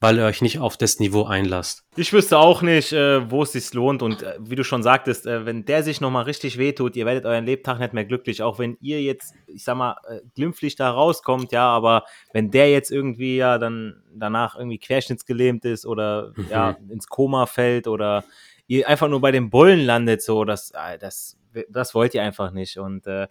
weil 0.02 0.18
ihr 0.18 0.26
euch 0.26 0.42
nicht 0.42 0.58
auf 0.58 0.78
das 0.78 1.00
Niveau 1.00 1.26
einlasst. 1.26 1.86
Ich 1.96 2.12
wüsste 2.12 2.40
auch 2.40 2.64
nicht, 2.64 2.92
äh, 2.92 3.30
wo 3.30 3.44
es 3.44 3.52
sich 3.52 3.72
lohnt. 3.72 4.02
Und 4.02 4.24
äh, 4.24 4.34
wie 4.40 4.56
du 4.56 4.64
schon 4.64 4.82
sagtest, 4.82 5.28
äh, 5.28 5.46
wenn 5.46 5.64
der 5.64 5.84
sich 5.84 6.02
nochmal 6.02 6.24
richtig 6.24 6.58
wehtut, 6.58 6.96
ihr 6.96 7.06
werdet 7.06 7.26
euren 7.26 7.46
Lebtag 7.46 7.80
nicht 7.80 7.94
mehr 7.94 8.04
glücklich. 8.04 8.42
Auch 8.42 8.58
wenn 8.58 8.78
ihr 8.82 9.00
jetzt, 9.04 9.36
ich 9.46 9.64
sag 9.64 9.78
mal, 9.78 9.98
äh, 10.10 10.22
glimpflich 10.34 10.76
da 10.76 10.90
rauskommt, 10.90 11.52
ja, 11.52 11.68
aber 11.68 12.06
wenn 12.34 12.50
der 12.50 12.72
jetzt 12.72 12.92
irgendwie 12.92 13.38
ja 13.38 13.60
dann 13.60 14.02
danach 14.12 14.56
irgendwie 14.56 14.80
querschnittsgelähmt 14.80 15.66
ist 15.66 15.86
oder 15.86 16.34
mhm. 16.36 16.48
ja 16.50 16.78
ins 16.90 17.06
Koma 17.06 17.46
fällt 17.46 17.88
oder 17.88 18.24
ihr 18.66 18.90
einfach 18.90 19.08
nur 19.08 19.22
bei 19.22 19.32
den 19.32 19.52
Bullen 19.52 19.82
landet, 19.82 20.24
so, 20.24 20.46
das, 20.46 20.72
äh, 20.72 20.98
das, 20.98 21.38
das 21.70 21.94
wollt 21.94 22.16
ihr 22.16 22.24
einfach 22.24 22.52
nicht. 22.52 22.78
Und 22.78 23.06
äh, 23.06 23.28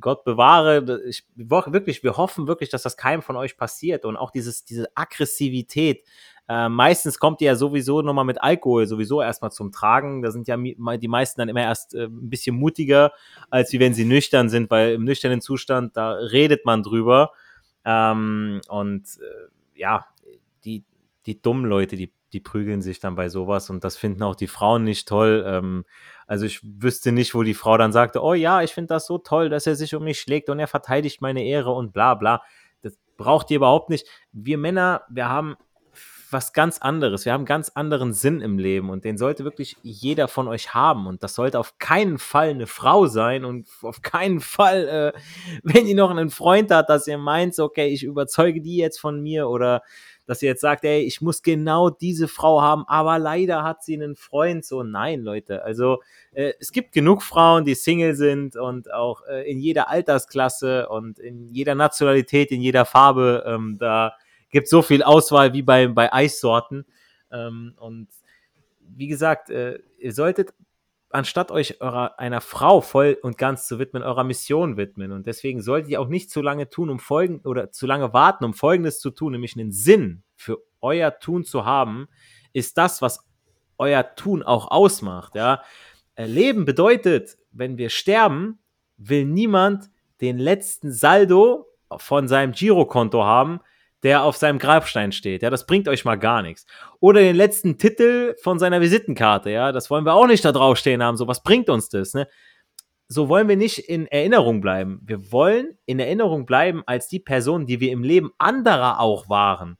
Gott 0.00 0.24
bewahre, 0.24 1.02
ich, 1.06 1.24
wirklich, 1.34 2.02
wir 2.02 2.16
hoffen 2.16 2.46
wirklich, 2.46 2.68
dass 2.70 2.82
das 2.82 2.96
keinem 2.96 3.22
von 3.22 3.36
euch 3.36 3.56
passiert 3.56 4.04
und 4.04 4.16
auch 4.16 4.30
dieses, 4.30 4.64
diese 4.64 4.88
Aggressivität. 4.94 6.04
Äh, 6.48 6.68
meistens 6.68 7.18
kommt 7.18 7.40
die 7.40 7.44
ja 7.44 7.56
sowieso 7.56 8.00
nochmal 8.00 8.24
mit 8.24 8.42
Alkohol 8.42 8.86
sowieso 8.86 9.20
erstmal 9.20 9.52
zum 9.52 9.70
Tragen. 9.70 10.22
Da 10.22 10.30
sind 10.30 10.48
ja 10.48 10.56
die 10.56 11.08
meisten 11.08 11.40
dann 11.40 11.48
immer 11.48 11.62
erst 11.62 11.94
äh, 11.94 12.04
ein 12.04 12.30
bisschen 12.30 12.56
mutiger, 12.56 13.12
als 13.50 13.72
wie 13.72 13.80
wenn 13.80 13.92
sie 13.92 14.06
nüchtern 14.06 14.48
sind, 14.48 14.70
weil 14.70 14.94
im 14.94 15.04
nüchternen 15.04 15.40
Zustand, 15.40 15.96
da 15.96 16.12
redet 16.12 16.64
man 16.64 16.82
drüber. 16.82 17.32
Ähm, 17.84 18.60
und 18.68 19.04
äh, 19.20 19.80
ja, 19.80 20.06
die, 20.64 20.84
die 21.26 21.40
dummen 21.40 21.66
Leute, 21.66 21.96
die 21.96 22.12
die 22.32 22.40
prügeln 22.40 22.82
sich 22.82 23.00
dann 23.00 23.14
bei 23.14 23.28
sowas 23.28 23.70
und 23.70 23.84
das 23.84 23.96
finden 23.96 24.22
auch 24.22 24.34
die 24.34 24.46
Frauen 24.46 24.84
nicht 24.84 25.08
toll. 25.08 25.44
Ähm, 25.46 25.84
also 26.26 26.44
ich 26.44 26.60
wüsste 26.62 27.12
nicht, 27.12 27.34
wo 27.34 27.42
die 27.42 27.54
Frau 27.54 27.76
dann 27.78 27.92
sagte, 27.92 28.22
oh 28.22 28.34
ja, 28.34 28.62
ich 28.62 28.72
finde 28.72 28.88
das 28.88 29.06
so 29.06 29.18
toll, 29.18 29.48
dass 29.48 29.66
er 29.66 29.76
sich 29.76 29.94
um 29.94 30.04
mich 30.04 30.20
schlägt 30.20 30.50
und 30.50 30.58
er 30.58 30.68
verteidigt 30.68 31.20
meine 31.20 31.44
Ehre 31.44 31.72
und 31.72 31.92
bla 31.92 32.14
bla. 32.14 32.42
Das 32.82 32.98
braucht 33.16 33.50
ihr 33.50 33.56
überhaupt 33.56 33.90
nicht. 33.90 34.06
Wir 34.32 34.58
Männer, 34.58 35.02
wir 35.08 35.28
haben 35.28 35.56
was 36.30 36.52
ganz 36.52 36.78
anderes. 36.78 37.24
Wir 37.24 37.32
haben 37.32 37.44
ganz 37.44 37.70
anderen 37.70 38.12
Sinn 38.12 38.40
im 38.40 38.58
Leben 38.58 38.90
und 38.90 39.04
den 39.04 39.16
sollte 39.18 39.44
wirklich 39.44 39.76
jeder 39.82 40.28
von 40.28 40.48
euch 40.48 40.74
haben. 40.74 41.06
Und 41.06 41.22
das 41.22 41.34
sollte 41.34 41.58
auf 41.58 41.78
keinen 41.78 42.18
Fall 42.18 42.50
eine 42.50 42.66
Frau 42.66 43.06
sein 43.06 43.44
und 43.44 43.66
auf 43.82 44.02
keinen 44.02 44.40
Fall, 44.40 45.14
äh, 45.14 45.20
wenn 45.62 45.86
ihr 45.86 45.96
noch 45.96 46.10
einen 46.10 46.30
Freund 46.30 46.70
habt, 46.70 46.90
dass 46.90 47.06
ihr 47.06 47.18
meint, 47.18 47.58
okay, 47.58 47.88
ich 47.88 48.04
überzeuge 48.04 48.60
die 48.60 48.76
jetzt 48.76 49.00
von 49.00 49.22
mir 49.22 49.48
oder 49.48 49.82
dass 50.28 50.42
ihr 50.42 50.50
jetzt 50.50 50.60
sagt, 50.60 50.84
ey, 50.84 51.00
ich 51.00 51.22
muss 51.22 51.42
genau 51.42 51.88
diese 51.88 52.28
Frau 52.28 52.60
haben, 52.60 52.84
aber 52.86 53.18
leider 53.18 53.64
hat 53.64 53.82
sie 53.82 53.94
einen 53.94 54.14
Freund. 54.14 54.62
So, 54.62 54.82
nein, 54.82 55.22
Leute. 55.22 55.64
Also 55.64 56.02
äh, 56.32 56.52
es 56.60 56.70
gibt 56.70 56.92
genug 56.92 57.22
Frauen, 57.22 57.64
die 57.64 57.74
Single 57.74 58.14
sind 58.14 58.54
und 58.54 58.92
auch 58.92 59.22
äh, 59.26 59.50
in 59.50 59.58
jeder 59.58 59.88
Altersklasse 59.88 60.90
und 60.90 61.18
in 61.18 61.50
jeder 61.54 61.74
Nationalität, 61.74 62.50
in 62.50 62.60
jeder 62.60 62.84
Farbe. 62.84 63.42
Ähm, 63.46 63.78
da 63.80 64.12
gibt 64.50 64.68
so 64.68 64.82
viel 64.82 65.02
Auswahl 65.02 65.54
wie 65.54 65.62
bei, 65.62 65.88
bei 65.88 66.12
Eissorten. 66.12 66.84
Ähm, 67.32 67.72
und 67.78 68.08
wie 68.80 69.08
gesagt, 69.08 69.48
äh, 69.48 69.78
ihr 69.98 70.12
solltet 70.12 70.52
anstatt 71.10 71.50
euch 71.50 71.80
eurer, 71.80 72.18
einer 72.18 72.40
Frau 72.40 72.80
voll 72.80 73.18
und 73.22 73.38
ganz 73.38 73.66
zu 73.66 73.78
widmen, 73.78 74.02
eurer 74.02 74.24
Mission 74.24 74.76
widmen. 74.76 75.12
Und 75.12 75.26
deswegen 75.26 75.62
solltet 75.62 75.90
ihr 75.90 76.00
auch 76.00 76.08
nicht 76.08 76.30
zu 76.30 76.42
lange 76.42 76.68
tun, 76.68 76.90
um 76.90 76.98
folgen 76.98 77.40
oder 77.44 77.70
zu 77.70 77.86
lange 77.86 78.12
warten, 78.12 78.44
um 78.44 78.54
Folgendes 78.54 79.00
zu 79.00 79.10
tun, 79.10 79.32
nämlich 79.32 79.56
einen 79.56 79.72
Sinn 79.72 80.22
für 80.36 80.58
euer 80.80 81.18
Tun 81.18 81.44
zu 81.44 81.64
haben, 81.64 82.08
ist 82.52 82.78
das, 82.78 83.02
was 83.02 83.26
euer 83.78 84.14
Tun 84.14 84.42
auch 84.42 84.70
ausmacht. 84.70 85.34
Ja? 85.34 85.62
Äh, 86.14 86.26
Leben 86.26 86.64
bedeutet, 86.64 87.38
wenn 87.52 87.78
wir 87.78 87.90
sterben, 87.90 88.58
will 88.96 89.24
niemand 89.24 89.90
den 90.20 90.38
letzten 90.38 90.92
Saldo 90.92 91.66
von 91.96 92.28
seinem 92.28 92.52
Girokonto 92.52 93.24
haben, 93.24 93.60
der 94.02 94.22
auf 94.22 94.36
seinem 94.36 94.58
Grabstein 94.58 95.12
steht. 95.12 95.42
Ja, 95.42 95.50
das 95.50 95.66
bringt 95.66 95.88
euch 95.88 96.04
mal 96.04 96.16
gar 96.16 96.42
nichts. 96.42 96.66
Oder 97.00 97.20
den 97.20 97.36
letzten 97.36 97.78
Titel 97.78 98.34
von 98.42 98.58
seiner 98.58 98.80
Visitenkarte. 98.80 99.50
Ja, 99.50 99.72
das 99.72 99.90
wollen 99.90 100.04
wir 100.04 100.14
auch 100.14 100.26
nicht 100.26 100.44
da 100.44 100.52
draufstehen 100.52 101.02
haben. 101.02 101.16
So, 101.16 101.26
was 101.26 101.42
bringt 101.42 101.68
uns 101.68 101.88
das? 101.88 102.14
Ne? 102.14 102.28
So 103.08 103.28
wollen 103.28 103.48
wir 103.48 103.56
nicht 103.56 103.78
in 103.78 104.06
Erinnerung 104.06 104.60
bleiben. 104.60 105.00
Wir 105.04 105.32
wollen 105.32 105.78
in 105.86 105.98
Erinnerung 105.98 106.46
bleiben 106.46 106.82
als 106.86 107.08
die 107.08 107.20
Person, 107.20 107.66
die 107.66 107.80
wir 107.80 107.90
im 107.90 108.02
Leben 108.02 108.30
anderer 108.38 109.00
auch 109.00 109.28
waren 109.28 109.78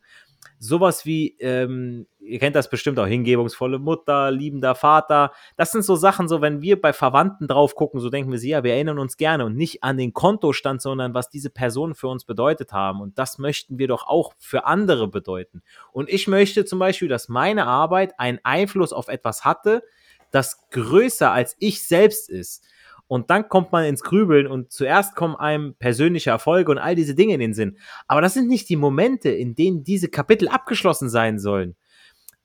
sowas 0.59 1.07
wie, 1.07 1.37
ähm, 1.41 2.07
ihr 2.29 2.39
kennt 2.39 2.55
das 2.55 2.71
bestimmt 2.71 2.99
auch, 2.99 3.07
hingebungsvolle 3.07 3.79
Mutter, 3.79 4.31
liebender 4.31 4.75
Vater. 4.75 5.33
Das 5.57 5.73
sind 5.73 5.83
so 5.83 5.97
Sachen, 5.97 6.29
so 6.29 6.41
wenn 6.41 6.61
wir 6.61 6.81
bei 6.81 6.93
Verwandten 6.93 7.49
drauf 7.49 7.75
gucken, 7.75 8.01
so 8.01 8.11
denken 8.11 8.31
wir 8.31 8.39
sie, 8.39 8.51
ja, 8.51 8.63
wir 8.63 8.75
erinnern 8.75 8.99
uns 8.99 9.17
gerne 9.17 9.45
und 9.45 9.57
nicht 9.57 9.83
an 9.83 9.97
den 9.97 10.13
Kontostand, 10.13 10.83
sondern 10.83 11.15
was 11.15 11.31
diese 11.31 11.51
Personen 11.51 11.95
für 11.95 12.09
uns 12.09 12.25
bedeutet 12.25 12.73
haben. 12.73 13.01
Und 13.01 13.19
das 13.19 13.39
möchten 13.39 13.79
wir 13.79 13.89
doch 13.89 14.07
auch 14.07 14.35
für 14.39 14.67
andere 14.67 15.09
bedeuten. 15.09 15.63
Und 15.93 16.09
ich 16.09 16.29
möchte 16.29 16.65
zum 16.65 16.79
Beispiel, 16.79 17.09
dass 17.09 17.29
meine 17.29 17.67
Arbeit 17.67 18.19
einen 18.19 18.39
Einfluss 18.43 18.93
auf 18.93 19.09
etwas 19.09 19.45
hatte, 19.45 19.83
das 20.31 20.69
größer 20.71 21.33
als 21.33 21.57
ich 21.59 21.83
selbst 21.83 22.29
ist. 22.29 22.65
Und 23.07 23.31
dann 23.31 23.49
kommt 23.49 23.73
man 23.73 23.87
ins 23.87 24.03
Grübeln 24.03 24.47
und 24.47 24.71
zuerst 24.71 25.17
kommen 25.17 25.35
einem 25.35 25.75
persönliche 25.75 26.29
Erfolge 26.29 26.71
und 26.71 26.77
all 26.77 26.95
diese 26.95 27.15
Dinge 27.15 27.35
in 27.35 27.41
den 27.41 27.55
Sinn. 27.55 27.79
Aber 28.07 28.21
das 28.21 28.35
sind 28.35 28.49
nicht 28.49 28.69
die 28.69 28.77
Momente, 28.77 29.31
in 29.31 29.55
denen 29.55 29.83
diese 29.83 30.09
Kapitel 30.09 30.47
abgeschlossen 30.49 31.09
sein 31.09 31.39
sollen. 31.39 31.75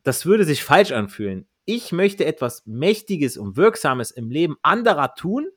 Das 0.04 0.26
würde 0.26 0.46
sich 0.46 0.64
falsch 0.64 0.92
anfühlen. 0.92 1.48
Ich 1.66 1.92
möchte 1.92 2.26
etwas 2.26 2.64
Mächtiges 2.66 3.38
und 3.38 3.56
Wirksames 3.56 4.12
im 4.12 4.30
Leben 4.30 4.58
anderer 4.62 5.16
tun, 5.16 5.48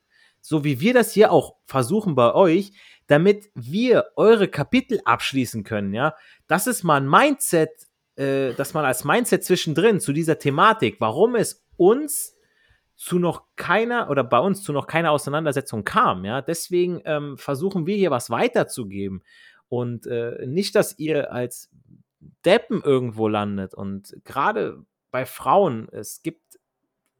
so 0.40 0.62
wie 0.62 0.80
wir 0.80 0.94
das 0.94 1.12
hier 1.12 1.32
auch 1.32 1.56
versuchen 1.64 2.14
bei 2.14 2.32
euch, 2.32 2.72
damit 3.08 3.50
wir 3.54 4.06
eure 4.16 4.48
Kapitel 4.48 5.00
abschließen 5.04 5.64
können, 5.64 5.92
ja. 5.94 6.14
Das 6.46 6.66
ist 6.66 6.84
mal 6.84 7.00
ein 7.00 7.08
Mindset, 7.08 7.70
äh, 8.16 8.52
dass 8.54 8.74
man 8.74 8.84
als 8.84 9.04
Mindset 9.04 9.44
zwischendrin 9.44 10.00
zu 10.00 10.12
dieser 10.12 10.38
Thematik, 10.38 10.96
warum 11.00 11.34
es 11.34 11.64
uns 11.76 12.36
zu 12.96 13.18
noch 13.18 13.44
keiner 13.56 14.08
oder 14.10 14.24
bei 14.24 14.38
uns 14.38 14.62
zu 14.62 14.72
noch 14.72 14.86
keiner 14.86 15.10
Auseinandersetzung 15.10 15.84
kam. 15.84 16.24
Ja, 16.24 16.40
deswegen 16.40 17.02
ähm, 17.04 17.36
versuchen 17.36 17.86
wir 17.86 17.96
hier 17.96 18.10
was 18.10 18.30
weiterzugeben 18.30 19.22
und 19.68 20.06
äh, 20.06 20.46
nicht, 20.46 20.74
dass 20.74 20.98
ihr 20.98 21.32
als 21.32 21.70
Deppen 22.44 22.82
irgendwo 22.82 23.28
landet. 23.28 23.74
Und 23.74 24.16
gerade 24.24 24.84
bei 25.10 25.26
Frauen, 25.26 25.88
es 25.92 26.22
gibt 26.22 26.58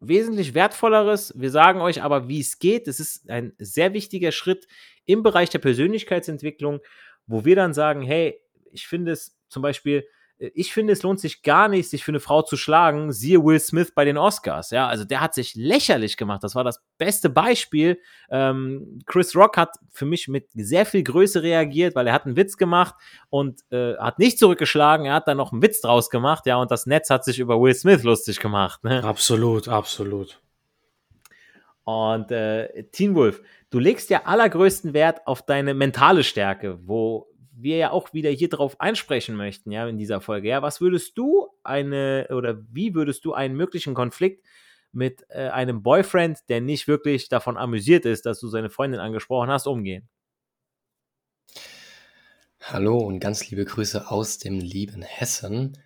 wesentlich 0.01 0.55
wertvolleres. 0.55 1.33
Wir 1.37 1.51
sagen 1.51 1.81
euch 1.81 2.03
aber, 2.03 2.29
wie 2.29 2.41
es 2.41 2.59
geht. 2.59 2.89
Es 2.89 3.01
ist 3.01 3.29
ein 3.31 3.53
sehr 3.59 3.93
wichtiger 3.93 4.33
Schritt 4.33 4.67
im 5.05 5.23
Bereich 5.23 5.51
der 5.51 5.59
Persönlichkeitsentwicklung, 5.59 6.81
wo 7.27 7.45
wir 7.45 7.57
dann 7.57 7.75
sagen, 7.75 8.03
hey, 8.03 8.41
ich 8.71 8.87
finde 8.87 9.13
es 9.13 9.39
zum 9.49 9.63
Beispiel 9.63 10.07
ich 10.39 10.73
finde, 10.73 10.93
es 10.93 11.03
lohnt 11.03 11.19
sich 11.19 11.43
gar 11.43 11.69
nicht, 11.69 11.89
sich 11.89 12.05
für 12.05 12.11
eine 12.11 12.21
Frau 12.21 12.43
zu 12.43 12.57
schlagen. 12.57 13.11
Siehe 13.11 13.43
Will 13.43 13.59
Smith 13.59 13.93
bei 13.95 14.05
den 14.05 14.19
Oscars. 14.19 14.71
Ja, 14.71 14.87
also 14.87 15.05
der 15.05 15.23
hat 15.23 15.33
sich 15.33 15.55
lächerlich 15.55 16.19
gemacht. 16.19 16.45
Das 16.45 16.55
war 16.55 16.63
das 16.63 16.83
beste 16.99 17.31
Beispiel. 17.31 17.99
Ähm, 18.31 18.99
Chris 19.07 19.35
Rock 19.35 19.57
hat 19.57 19.77
für 19.91 20.05
mich 20.05 20.29
mit 20.29 20.49
sehr 20.55 20.85
viel 20.85 21.03
Größe 21.03 21.43
reagiert, 21.43 21.95
weil 21.95 22.07
er 22.07 22.13
hat 22.13 22.27
einen 22.27 22.37
Witz 22.37 22.59
gemacht 22.59 22.95
und 23.31 23.63
äh, 23.71 23.97
hat 23.97 24.19
nicht 24.19 24.39
zurückgeschlagen. 24.39 25.07
Er 25.07 25.15
hat 25.15 25.27
dann 25.27 25.39
noch 25.39 25.53
einen 25.53 25.63
Witz 25.63 25.81
draus 25.81 26.11
gemacht. 26.11 26.45
Ja, 26.45 26.57
und 26.57 26.71
das 26.71 26.85
Netz 26.85 27.09
hat 27.09 27.25
sich 27.25 27.39
über 27.39 27.59
Will 27.61 27.75
Smith 27.75 28.03
lustig 28.03 28.39
gemacht. 28.39 28.85
Ne? 28.85 29.03
Absolut, 29.03 29.69
absolut. 29.69 30.41
Und 31.85 32.31
äh, 32.31 32.85
Teen 32.91 33.15
Wolf, 33.15 33.41
du 33.71 33.79
legst 33.79 34.11
ja 34.11 34.25
allergrößten 34.25 34.93
Wert 34.93 35.27
auf 35.27 35.47
deine 35.47 35.73
mentale 35.73 36.25
Stärke, 36.25 36.79
wo 36.83 37.29
wir 37.59 37.77
ja 37.77 37.91
auch 37.91 38.13
wieder 38.13 38.31
hier 38.31 38.49
drauf 38.49 38.81
einsprechen 38.81 39.35
möchten, 39.35 39.73
ja, 39.73 39.89
in 39.89 39.99
dieser 39.99 40.21
Folge. 40.21 40.49
Ja, 40.49 40.63
was 40.63 40.81
würdest 40.81 41.17
du 41.17 41.49
eine 41.65 42.29
oder 42.31 42.63
wie 42.71 42.95
würdest 42.95 43.25
du 43.25 43.33
einen 43.33 43.57
möglichen 43.57 43.95
Konflikt 43.95 44.45
mit 44.93 45.25
äh, 45.29 45.49
einem 45.49 45.83
Boyfriend, 45.83 46.39
der 46.49 46.61
nicht 46.61 46.87
wirklich 46.87 47.29
davon 47.29 47.57
amüsiert 47.57 48.05
ist, 48.05 48.27
dass 48.27 48.41
du 48.41 48.49
seine 48.49 48.71
Freundin 48.71 49.01
angesprochen 49.01 49.51
hast, 49.51 49.67
umgehen? 49.67 50.09
Hallo 52.61 52.99
und 52.99 53.21
ganz 53.21 53.49
liebe 53.49 53.65
Grüße 53.65 54.11
aus 54.11 54.39
dem 54.39 54.59
lieben 54.59 55.03
Hessen 55.03 55.79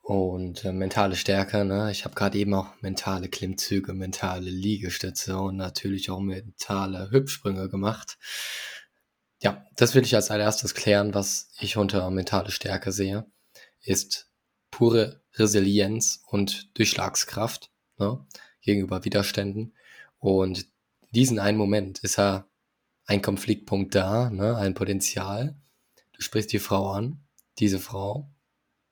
und 0.00 0.64
äh, 0.64 0.72
mentale 0.72 1.16
Stärke. 1.16 1.64
Ne? 1.64 1.90
Ich 1.90 2.04
habe 2.04 2.14
gerade 2.14 2.38
eben 2.38 2.54
auch 2.54 2.68
mentale 2.80 3.28
Klimmzüge, 3.28 3.92
mentale 3.92 4.48
Liegestütze 4.48 5.36
und 5.36 5.56
natürlich 5.56 6.10
auch 6.10 6.20
mentale 6.20 7.10
Hüpfsprünge 7.10 7.68
gemacht. 7.68 8.18
Ja, 9.40 9.64
das 9.76 9.94
will 9.94 10.02
ich 10.02 10.14
als 10.14 10.30
allererstes 10.30 10.74
klären, 10.74 11.14
was 11.14 11.50
ich 11.60 11.76
unter 11.76 12.10
mentale 12.10 12.50
Stärke 12.50 12.90
sehe, 12.92 13.26
ist 13.80 14.28
pure 14.70 15.22
Resilienz 15.34 16.22
und 16.26 16.76
Durchschlagskraft 16.76 17.70
ne, 17.98 18.24
gegenüber 18.60 19.04
Widerständen. 19.04 19.74
Und 20.18 20.66
diesen 21.12 21.38
einen 21.38 21.58
Moment 21.58 22.00
ist 22.00 22.16
ja 22.16 22.48
ein 23.06 23.22
Konfliktpunkt 23.22 23.94
da, 23.94 24.30
ne, 24.30 24.56
ein 24.56 24.74
Potenzial. 24.74 25.56
Du 26.12 26.22
sprichst 26.22 26.52
die 26.52 26.58
Frau 26.58 26.90
an, 26.90 27.20
diese 27.58 27.78
Frau 27.78 28.30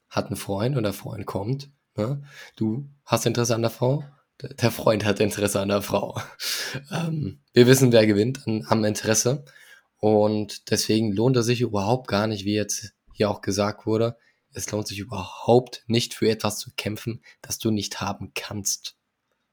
hat 0.09 0.27
einen 0.27 0.37
Freund 0.37 0.77
und 0.77 0.85
der 0.85 0.93
Freund 0.93 1.27
kommt. 1.27 1.71
Ne, 1.97 2.23
du 2.55 2.89
hast 3.05 3.27
Interesse 3.27 3.55
an 3.55 3.63
der 3.63 3.71
Frau, 3.71 4.05
der 4.41 4.71
Freund 4.71 5.05
hat 5.05 5.19
Interesse 5.19 5.61
an 5.61 5.69
der 5.69 5.83
Frau. 5.83 6.21
ähm, 6.91 7.41
wir 7.53 7.67
wissen, 7.67 7.91
wer 7.91 8.07
gewinnt 8.07 8.43
am 8.47 8.85
Interesse. 8.85 9.45
Und 9.99 10.71
deswegen 10.71 11.13
lohnt 11.13 11.37
es 11.37 11.47
sich 11.47 11.61
überhaupt 11.61 12.09
gar 12.09 12.27
nicht, 12.27 12.45
wie 12.45 12.55
jetzt 12.55 12.93
hier 13.13 13.31
auch 13.31 13.41
gesagt 13.41 13.87
wurde, 13.87 14.17
es 14.57 14.71
lohnt 14.71 14.87
sich 14.87 14.99
überhaupt 14.99 15.85
nicht 15.87 16.15
für 16.15 16.31
etwas 16.31 16.59
zu 16.59 16.71
kämpfen, 16.77 17.23
das 17.43 17.59
du 17.59 17.71
nicht 17.71 18.01
haben 18.01 18.33
kannst. 18.35 18.97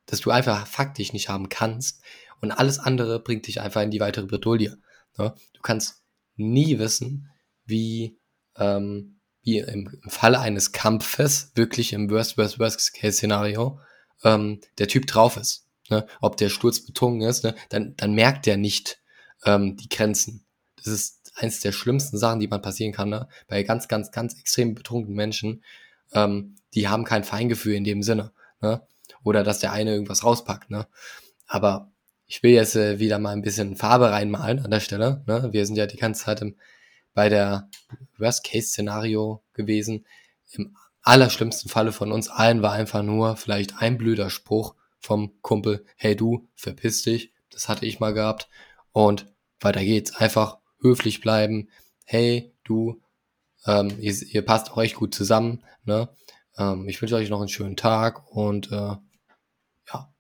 Das 0.05 0.21
du 0.21 0.31
einfach 0.31 0.65
faktisch 0.65 1.11
nicht 1.11 1.27
haben 1.27 1.49
kannst. 1.49 2.01
Und 2.39 2.51
alles 2.51 2.79
andere 2.79 3.19
bringt 3.19 3.47
dich 3.47 3.59
einfach 3.59 3.81
in 3.81 3.91
die 3.91 3.99
weitere 3.99 4.25
Bredouille. 4.25 4.77
Ne? 5.17 5.35
Du 5.53 5.61
kannst 5.61 6.03
nie 6.35 6.79
wissen, 6.79 7.29
wie, 7.65 8.17
ähm, 8.57 9.19
wie 9.41 9.59
im, 9.59 10.01
Falle 10.07 10.39
eines 10.39 10.71
Kampfes, 10.71 11.51
wirklich 11.55 11.91
im 11.93 12.09
Worst, 12.09 12.37
Worst, 12.37 12.59
Worst 12.59 12.93
Case 12.93 13.17
Szenario, 13.17 13.79
ähm, 14.23 14.61
der 14.77 14.87
Typ 14.87 15.07
drauf 15.07 15.35
ist. 15.35 15.67
Ne? 15.89 16.07
Ob 16.21 16.37
der 16.37 16.47
sturzbetrunken 16.47 17.27
ist, 17.27 17.43
ne? 17.43 17.55
dann, 17.69 17.95
dann 17.97 18.13
merkt 18.13 18.47
er 18.47 18.55
nicht, 18.55 19.02
ähm, 19.45 19.77
die 19.77 19.89
Grenzen. 19.89 20.45
Das 20.77 20.87
ist 20.87 21.31
eins 21.35 21.61
der 21.61 21.71
schlimmsten 21.71 22.17
Sachen, 22.17 22.39
die 22.39 22.47
man 22.47 22.61
passieren 22.61 22.93
kann, 22.93 23.09
ne? 23.09 23.27
bei 23.47 23.63
ganz, 23.63 23.87
ganz, 23.87 24.11
ganz 24.11 24.39
extrem 24.39 24.75
betrunkenen 24.75 25.15
Menschen. 25.15 25.63
Ähm, 26.13 26.55
die 26.73 26.87
haben 26.87 27.05
kein 27.05 27.23
Feingefühl 27.23 27.73
in 27.73 27.83
dem 27.83 28.03
Sinne. 28.03 28.31
Ne? 28.61 28.81
Oder 29.23 29.43
dass 29.43 29.59
der 29.59 29.71
eine 29.71 29.91
irgendwas 29.91 30.23
rauspackt. 30.23 30.69
Ne? 30.69 30.87
Aber 31.47 31.91
ich 32.27 32.43
will 32.43 32.51
jetzt 32.51 32.75
äh, 32.75 32.99
wieder 32.99 33.19
mal 33.19 33.31
ein 33.31 33.41
bisschen 33.41 33.75
Farbe 33.75 34.11
reinmalen 34.11 34.59
an 34.59 34.71
der 34.71 34.79
Stelle. 34.79 35.23
Ne? 35.27 35.49
Wir 35.51 35.65
sind 35.65 35.75
ja 35.75 35.85
die 35.85 35.97
ganze 35.97 36.25
Zeit 36.25 36.41
im, 36.41 36.55
bei 37.13 37.29
der 37.29 37.69
Worst-Case-Szenario 38.17 39.43
gewesen. 39.53 40.05
Im 40.51 40.75
allerschlimmsten 41.01 41.69
Falle 41.69 41.91
von 41.91 42.11
uns 42.11 42.29
allen 42.29 42.61
war 42.61 42.73
einfach 42.73 43.03
nur 43.03 43.35
vielleicht 43.35 43.81
ein 43.81 43.97
blöder 43.97 44.29
Spruch 44.29 44.75
vom 44.99 45.33
Kumpel, 45.41 45.85
hey 45.97 46.15
du, 46.15 46.47
verpiss 46.55 47.03
dich, 47.03 47.33
das 47.49 47.67
hatte 47.67 47.85
ich 47.85 47.99
mal 47.99 48.13
gehabt 48.13 48.47
und 48.93 49.32
weiter 49.63 49.83
geht's. 49.83 50.15
Einfach 50.15 50.57
höflich 50.81 51.21
bleiben, 51.21 51.69
hey 52.05 52.53
du, 52.63 53.01
ähm, 53.65 53.95
ihr, 53.99 54.13
ihr 54.29 54.41
passt 54.41 54.71
auch 54.71 54.81
echt 54.81 54.95
gut 54.95 55.15
zusammen, 55.15 55.63
ne? 55.85 56.09
Ähm, 56.57 56.87
ich 56.87 57.01
wünsche 57.01 57.15
euch 57.15 57.29
noch 57.29 57.39
einen 57.39 57.49
schönen 57.49 57.77
Tag 57.77 58.31
und 58.31 58.71
äh, 58.71 58.95
ja, 59.91 60.13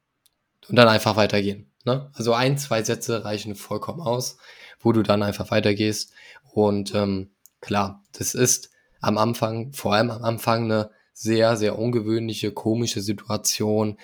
und 0.67 0.75
dann 0.75 0.87
einfach 0.87 1.15
weitergehen. 1.15 1.71
Ne? 1.85 2.09
Also 2.13 2.33
ein, 2.33 2.57
zwei 2.57 2.83
Sätze 2.83 3.25
reichen 3.25 3.55
vollkommen 3.55 4.01
aus, 4.01 4.37
wo 4.79 4.91
du 4.91 5.03
dann 5.03 5.23
einfach 5.23 5.51
weitergehst. 5.51 6.13
Und 6.53 6.95
ähm, 6.95 7.31
klar, 7.61 8.03
das 8.13 8.35
ist 8.35 8.71
am 9.01 9.17
Anfang, 9.17 9.73
vor 9.73 9.93
allem 9.93 10.09
am 10.09 10.23
Anfang, 10.23 10.65
eine 10.65 10.91
sehr, 11.13 11.57
sehr 11.57 11.77
ungewöhnliche, 11.77 12.51
komische 12.51 13.01
Situation. 13.01 13.97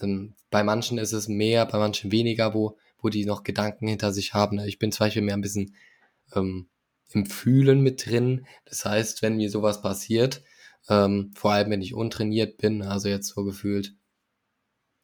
Ähm, 0.00 0.34
bei 0.50 0.62
manchen 0.62 0.98
ist 0.98 1.12
es 1.12 1.28
mehr, 1.28 1.66
bei 1.66 1.78
manchen 1.78 2.12
weniger, 2.12 2.54
wo, 2.54 2.78
wo 3.04 3.10
die 3.10 3.26
noch 3.26 3.44
Gedanken 3.44 3.86
hinter 3.86 4.12
sich 4.12 4.34
haben. 4.34 4.58
Ich 4.60 4.78
bin 4.78 4.90
zum 4.90 5.06
Beispiel 5.06 5.22
mehr 5.22 5.36
ein 5.36 5.42
bisschen 5.42 5.76
ähm, 6.34 6.68
im 7.10 7.26
Fühlen 7.26 7.82
mit 7.82 8.06
drin. 8.06 8.46
Das 8.64 8.84
heißt, 8.84 9.22
wenn 9.22 9.36
mir 9.36 9.50
sowas 9.50 9.82
passiert, 9.82 10.42
ähm, 10.88 11.32
vor 11.36 11.52
allem 11.52 11.70
wenn 11.70 11.82
ich 11.82 11.94
untrainiert 11.94 12.56
bin, 12.56 12.82
also 12.82 13.08
jetzt 13.08 13.28
so 13.28 13.44
gefühlt 13.44 13.94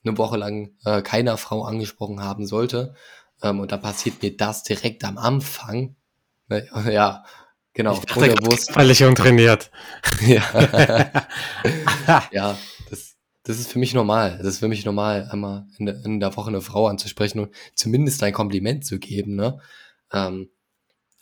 eine 0.03 0.17
Woche 0.17 0.39
lang 0.39 0.75
äh, 0.85 1.03
keiner 1.03 1.37
Frau 1.37 1.63
angesprochen 1.63 2.23
haben 2.23 2.47
sollte, 2.47 2.95
ähm, 3.43 3.61
und 3.61 3.73
dann 3.73 3.81
passiert 3.81 4.23
mir 4.23 4.37
das 4.37 4.63
direkt 4.63 5.05
am 5.05 5.19
Anfang. 5.19 5.97
Ne, 6.49 6.67
ja, 6.91 7.25
genau. 7.75 7.95
Ich 7.95 8.01
dachte, 8.01 8.31
Unterbewusst. 8.31 8.73
Völlig 8.73 9.05
untrainiert. 9.05 9.71
ja. 10.27 11.13
ja, 12.33 12.59
das, 13.43 13.59
ist 13.59 13.73
für 13.73 13.79
mich 13.79 13.95
normal. 13.95 14.39
Das 14.39 14.47
ist 14.47 14.59
für 14.59 14.69
mich 14.69 14.85
normal, 14.85 15.29
einmal 15.31 15.67
in 15.79 15.87
der, 15.87 16.05
in 16.05 16.21
der 16.21 16.37
Woche 16.37 16.49
eine 16.49 16.61
Frau 16.61 16.87
anzusprechen 16.87 17.41
und 17.41 17.55
zumindest 17.75 18.23
ein 18.23 18.33
Kompliment 18.33 18.85
zu 18.85 18.99
geben. 18.99 19.35
Ne? 19.35 19.61
Ähm, 20.13 20.51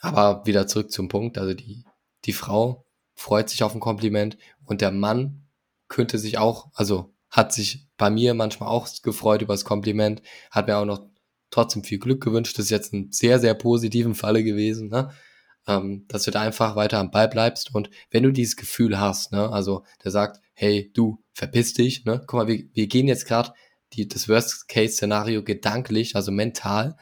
aber 0.00 0.46
wieder 0.46 0.66
zurück 0.66 0.90
zum 0.90 1.08
Punkt. 1.08 1.38
Also 1.38 1.54
die, 1.54 1.84
die 2.24 2.32
Frau 2.32 2.84
freut 3.14 3.48
sich 3.48 3.62
auf 3.62 3.74
ein 3.74 3.80
Kompliment 3.80 4.38
und 4.64 4.80
der 4.80 4.90
Mann 4.90 5.48
könnte 5.88 6.18
sich 6.18 6.38
auch, 6.38 6.70
also 6.74 7.14
hat 7.30 7.52
sich 7.52 7.86
bei 7.96 8.10
mir 8.10 8.34
manchmal 8.34 8.68
auch 8.68 8.88
gefreut 9.02 9.42
über 9.42 9.54
das 9.54 9.64
Kompliment, 9.64 10.22
hat 10.50 10.66
mir 10.66 10.76
auch 10.76 10.84
noch 10.84 11.06
trotzdem 11.50 11.84
viel 11.84 11.98
Glück 11.98 12.22
gewünscht. 12.22 12.58
Das 12.58 12.66
ist 12.66 12.70
jetzt 12.70 12.92
ein 12.92 13.10
sehr, 13.12 13.38
sehr 13.38 13.54
positiven 13.54 14.14
Falle 14.14 14.44
gewesen, 14.44 14.88
ne? 14.88 15.10
Ähm, 15.68 16.06
dass 16.08 16.24
du 16.24 16.30
da 16.30 16.40
einfach 16.40 16.74
weiter 16.74 16.98
am 16.98 17.10
Ball 17.10 17.28
bleibst. 17.28 17.74
Und 17.74 17.90
wenn 18.10 18.24
du 18.24 18.32
dieses 18.32 18.56
Gefühl 18.56 18.98
hast, 18.98 19.32
ne, 19.32 19.52
also 19.52 19.84
der 20.02 20.10
sagt, 20.10 20.40
hey, 20.54 20.90
du, 20.94 21.22
verpiss 21.32 21.74
dich, 21.74 22.04
ne? 22.04 22.20
Guck 22.26 22.34
mal, 22.34 22.48
wir, 22.48 22.64
wir 22.72 22.88
gehen 22.88 23.06
jetzt 23.06 23.26
gerade 23.26 23.52
das 23.96 24.28
Worst-Case-Szenario 24.28 25.44
gedanklich, 25.44 26.16
also 26.16 26.32
mental, 26.32 26.96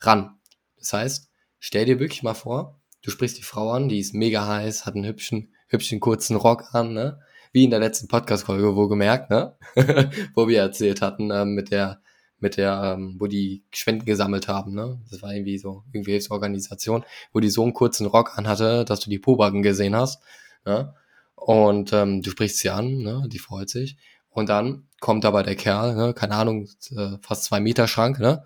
ran. 0.00 0.38
Das 0.78 0.92
heißt, 0.92 1.30
stell 1.58 1.84
dir 1.84 2.00
wirklich 2.00 2.22
mal 2.22 2.34
vor, 2.34 2.80
du 3.02 3.10
sprichst 3.10 3.38
die 3.38 3.42
Frau 3.42 3.70
an, 3.70 3.88
die 3.88 3.98
ist 3.98 4.14
mega 4.14 4.46
heiß, 4.46 4.86
hat 4.86 4.94
einen 4.94 5.04
hübschen, 5.04 5.52
hübschen 5.68 6.00
kurzen 6.00 6.36
Rock 6.36 6.74
an, 6.74 6.94
ne? 6.94 7.20
Wie 7.52 7.64
in 7.64 7.70
der 7.70 7.80
letzten 7.80 8.08
Podcast-Folge, 8.08 8.76
wo 8.76 8.88
gemerkt, 8.88 9.30
ne? 9.30 9.56
wo 10.34 10.48
wir 10.48 10.60
erzählt 10.60 11.02
hatten, 11.02 11.30
ähm, 11.30 11.54
mit 11.54 11.70
der, 11.70 12.02
mit 12.38 12.56
der, 12.56 12.94
ähm, 12.96 13.16
wo 13.18 13.26
die 13.26 13.64
Spenden 13.70 14.04
gesammelt 14.04 14.48
haben, 14.48 14.74
ne? 14.74 15.00
Das 15.10 15.22
war 15.22 15.32
irgendwie 15.32 15.58
so, 15.58 15.84
irgendwie 15.92 16.12
Hilfsorganisation, 16.12 17.04
wo 17.32 17.40
die 17.40 17.48
so 17.50 17.62
einen 17.62 17.72
kurzen 17.72 18.06
Rock 18.06 18.38
anhatte, 18.38 18.84
dass 18.84 19.00
du 19.00 19.10
die 19.10 19.18
Pobacken 19.18 19.62
gesehen 19.62 19.96
hast, 19.96 20.22
ne? 20.64 20.94
Und 21.34 21.92
ähm, 21.92 22.22
du 22.22 22.30
sprichst 22.30 22.58
sie 22.58 22.70
an, 22.70 22.98
ne? 22.98 23.24
Die 23.28 23.38
freut 23.38 23.70
sich. 23.70 23.96
Und 24.28 24.48
dann 24.48 24.88
kommt 25.00 25.24
aber 25.24 25.42
der 25.42 25.56
Kerl, 25.56 25.94
ne? 25.94 26.14
Keine 26.14 26.34
Ahnung, 26.34 26.68
äh, 26.90 27.16
fast 27.22 27.44
zwei 27.44 27.60
Meter 27.60 27.88
Schrank, 27.88 28.18
ne? 28.18 28.44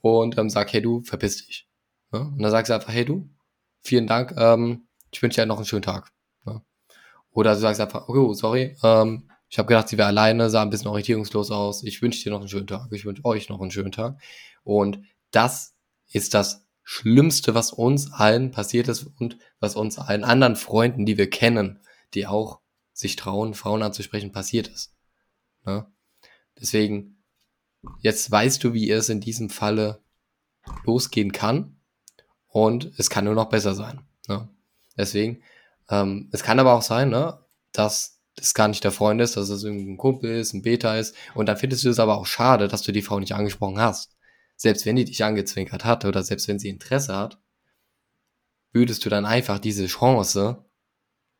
Und 0.00 0.38
ähm, 0.38 0.48
sagt, 0.48 0.72
hey 0.72 0.80
du, 0.80 1.02
verpiss 1.02 1.44
dich. 1.46 1.68
Ne? 2.12 2.20
Und 2.20 2.42
dann 2.42 2.50
sagst 2.50 2.70
du 2.70 2.74
einfach, 2.74 2.92
hey 2.92 3.04
du, 3.04 3.28
vielen 3.82 4.06
Dank, 4.06 4.34
ähm, 4.36 4.86
ich 5.10 5.22
wünsche 5.22 5.40
dir 5.40 5.46
noch 5.46 5.56
einen 5.56 5.66
schönen 5.66 5.82
Tag. 5.82 6.12
Ne? 6.44 6.62
Oder 7.30 7.54
du 7.54 7.60
sagst 7.60 7.80
einfach, 7.80 8.08
oh, 8.08 8.32
sorry, 8.34 8.76
ähm, 8.82 9.30
ich 9.48 9.58
habe 9.58 9.68
gedacht, 9.68 9.88
sie 9.88 9.96
wäre 9.96 10.08
alleine, 10.08 10.50
sah 10.50 10.62
ein 10.62 10.70
bisschen 10.70 10.88
orientierungslos 10.88 11.50
aus. 11.50 11.82
Ich 11.82 12.02
wünsche 12.02 12.22
dir 12.22 12.30
noch 12.30 12.40
einen 12.40 12.48
schönen 12.48 12.66
Tag. 12.66 12.88
Ich 12.92 13.04
wünsche 13.04 13.24
euch 13.24 13.48
noch 13.48 13.60
einen 13.60 13.70
schönen 13.70 13.92
Tag. 13.92 14.20
Und 14.62 15.00
das 15.30 15.74
ist 16.10 16.34
das 16.34 16.66
Schlimmste, 16.82 17.54
was 17.54 17.72
uns 17.72 18.12
allen 18.12 18.50
passiert 18.50 18.88
ist 18.88 19.04
und 19.18 19.38
was 19.60 19.76
uns 19.76 19.98
allen 19.98 20.24
anderen 20.24 20.56
Freunden, 20.56 21.06
die 21.06 21.18
wir 21.18 21.30
kennen, 21.30 21.80
die 22.14 22.26
auch 22.26 22.60
sich 22.92 23.16
trauen, 23.16 23.54
Frauen 23.54 23.82
anzusprechen, 23.82 24.32
passiert 24.32 24.68
ist. 24.68 24.94
Ne? 25.64 25.86
Deswegen, 26.60 27.22
jetzt 28.00 28.30
weißt 28.30 28.62
du, 28.64 28.74
wie 28.74 28.90
es 28.90 29.08
in 29.08 29.20
diesem 29.20 29.50
Falle 29.50 30.02
losgehen 30.84 31.32
kann 31.32 31.80
und 32.48 32.92
es 32.98 33.08
kann 33.08 33.24
nur 33.24 33.34
noch 33.34 33.48
besser 33.48 33.74
sein. 33.74 34.00
Ne? 34.26 34.48
Deswegen, 34.96 35.42
ähm, 35.88 36.28
es 36.32 36.42
kann 36.42 36.58
aber 36.58 36.74
auch 36.74 36.82
sein, 36.82 37.10
ne, 37.10 37.38
dass 37.72 38.17
das 38.38 38.54
gar 38.54 38.68
nicht 38.68 38.84
der 38.84 38.92
Freund 38.92 39.20
ist, 39.20 39.36
dass 39.36 39.48
es 39.48 39.64
irgendein 39.64 39.96
Kumpel 39.96 40.30
ist, 40.30 40.52
ein 40.52 40.62
Beta 40.62 40.96
ist 40.96 41.14
und 41.34 41.46
dann 41.46 41.56
findest 41.56 41.84
du 41.84 41.90
es 41.90 41.98
aber 41.98 42.18
auch 42.18 42.26
schade, 42.26 42.68
dass 42.68 42.82
du 42.82 42.92
die 42.92 43.02
Frau 43.02 43.18
nicht 43.20 43.32
angesprochen 43.32 43.80
hast. 43.80 44.16
Selbst 44.56 44.86
wenn 44.86 44.96
die 44.96 45.04
dich 45.04 45.22
angezwinkert 45.24 45.84
hat 45.84 46.04
oder 46.04 46.22
selbst 46.22 46.48
wenn 46.48 46.58
sie 46.58 46.68
Interesse 46.68 47.16
hat, 47.16 47.40
würdest 48.72 49.04
du 49.04 49.10
dann 49.10 49.24
einfach 49.24 49.58
diese 49.58 49.86
Chance 49.86 50.64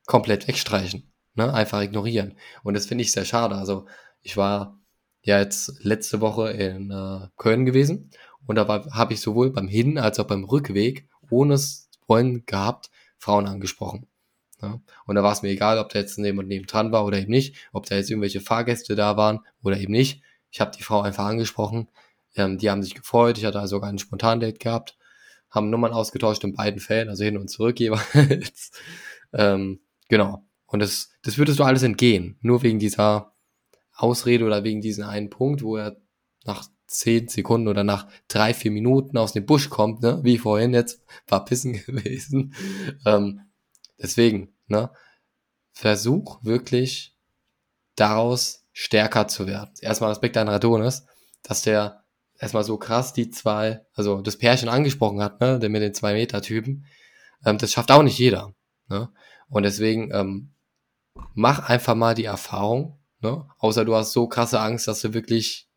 komplett 0.06 0.48
wegstreichen, 0.48 1.12
ne? 1.34 1.52
einfach 1.52 1.82
ignorieren. 1.82 2.37
Und 2.62 2.74
das 2.74 2.87
finde 2.87 3.02
ich 3.02 3.12
sehr 3.12 3.24
schade. 3.24 3.56
Also 3.56 3.87
ich 4.22 4.37
war 4.37 4.80
ja 5.22 5.38
jetzt 5.38 5.84
letzte 5.84 6.20
Woche 6.20 6.50
in 6.50 6.90
äh, 6.90 7.28
Köln 7.37 7.66
gewesen 7.66 8.11
und 8.46 8.56
da 8.56 8.66
habe 8.66 9.12
ich 9.12 9.20
sowohl 9.20 9.50
beim 9.50 9.68
Hin- 9.68 9.98
als 9.98 10.18
auch 10.18 10.26
beim 10.26 10.44
Rückweg, 10.44 11.08
ohne 11.30 11.54
es 11.54 11.90
wollen 12.06 12.46
gehabt, 12.46 12.90
Frauen 13.18 13.46
angesprochen. 13.46 14.06
Ja? 14.62 14.81
Und 15.07 15.14
da 15.14 15.23
war 15.23 15.33
es 15.33 15.42
mir 15.42 15.51
egal, 15.51 15.79
ob 15.79 15.90
da 15.90 15.99
jetzt 15.99 16.18
jemand 16.18 16.49
neben 16.49 16.66
dran 16.66 16.92
war 16.92 17.05
oder 17.05 17.18
eben 17.18 17.31
nicht, 17.31 17.57
ob 17.73 17.87
da 17.87 17.97
jetzt 17.97 18.11
irgendwelche 18.11 18.40
Fahrgäste 18.40 18.94
da 18.94 19.16
waren 19.16 19.40
oder 19.62 19.79
eben 19.79 19.92
nicht. 19.92 20.23
Ich 20.51 20.61
habe 20.61 20.73
die 20.77 20.83
Frau 20.83 21.01
einfach 21.01 21.27
angesprochen. 21.27 21.88
Ähm, 22.35 22.59
die 22.59 22.71
haben 22.71 22.83
sich 22.83 22.94
gefreut. 22.94 23.38
Ich 23.38 23.44
hatte 23.44 23.61
also 23.61 23.77
sogar 23.77 23.90
ein 23.90 23.99
Spontandate 23.99 24.59
gehabt. 24.59 24.97
Haben 25.51 25.71
Nummern 25.71 25.92
ausgetauscht 25.92 26.44
in 26.44 26.55
beiden 26.55 26.81
Fällen, 26.81 27.09
also 27.09 27.25
hin 27.25 27.37
und 27.37 27.49
zurück 27.49 27.81
jeweils. 27.81 28.71
ähm, 29.33 29.81
genau. 30.09 30.44
Und 30.66 30.81
das, 30.81 31.11
das 31.23 31.38
würdest 31.38 31.59
du 31.59 31.64
alles 31.64 31.83
entgehen. 31.83 32.37
Nur 32.40 32.62
wegen 32.62 32.79
dieser 32.79 33.33
Ausrede 33.94 34.44
oder 34.44 34.64
wegen 34.64 34.81
diesem 34.81 35.05
einen 35.05 35.31
Punkt, 35.31 35.62
wo 35.62 35.77
er 35.77 35.97
nach 36.44 36.68
zehn 36.87 37.29
Sekunden 37.29 37.68
oder 37.68 37.85
nach 37.85 38.09
drei, 38.29 38.55
vier 38.55 38.71
Minuten 38.71 39.18
aus 39.18 39.33
dem 39.33 39.47
Busch 39.47 39.68
kommt, 39.71 40.03
ne? 40.03 40.21
wie 40.23 40.38
vorhin 40.38 40.73
jetzt, 40.73 41.03
war 41.27 41.44
Pissen 41.44 41.73
gewesen. 41.87 42.55
Ähm, 43.05 43.40
deswegen, 44.00 44.54
ne? 44.66 44.90
versuch 45.72 46.42
wirklich 46.42 47.14
daraus 47.94 48.66
stärker 48.72 49.28
zu 49.28 49.46
werden. 49.46 49.70
Erstmal 49.80 50.11
Respekt 50.11 50.37
an 50.37 50.48
Radonis, 50.48 51.06
dass 51.42 51.62
der 51.62 52.04
erstmal 52.38 52.64
so 52.64 52.78
krass 52.78 53.12
die 53.12 53.30
zwei, 53.30 53.84
also 53.94 54.20
das 54.20 54.37
Pärchen 54.37 54.68
angesprochen 54.68 55.22
hat, 55.22 55.40
ne, 55.40 55.58
der 55.58 55.68
mit 55.68 55.82
den 55.82 55.94
zwei 55.94 56.14
Meter 56.14 56.42
Typen. 56.42 56.87
Ähm, 57.44 57.58
das 57.58 57.72
schafft 57.72 57.90
auch 57.90 58.02
nicht 58.02 58.18
jeder. 58.18 58.54
Ne? 58.88 59.08
Und 59.48 59.64
deswegen 59.64 60.11
ähm, 60.12 60.52
mach 61.34 61.68
einfach 61.68 61.94
mal 61.94 62.14
die 62.14 62.24
Erfahrung, 62.24 62.98
ne? 63.20 63.46
außer 63.58 63.84
du 63.84 63.94
hast 63.94 64.12
so 64.12 64.28
krasse 64.28 64.61
Angst, 64.61 64.88
dass 64.88 65.00
du 65.00 65.14
wirklich 65.14 65.68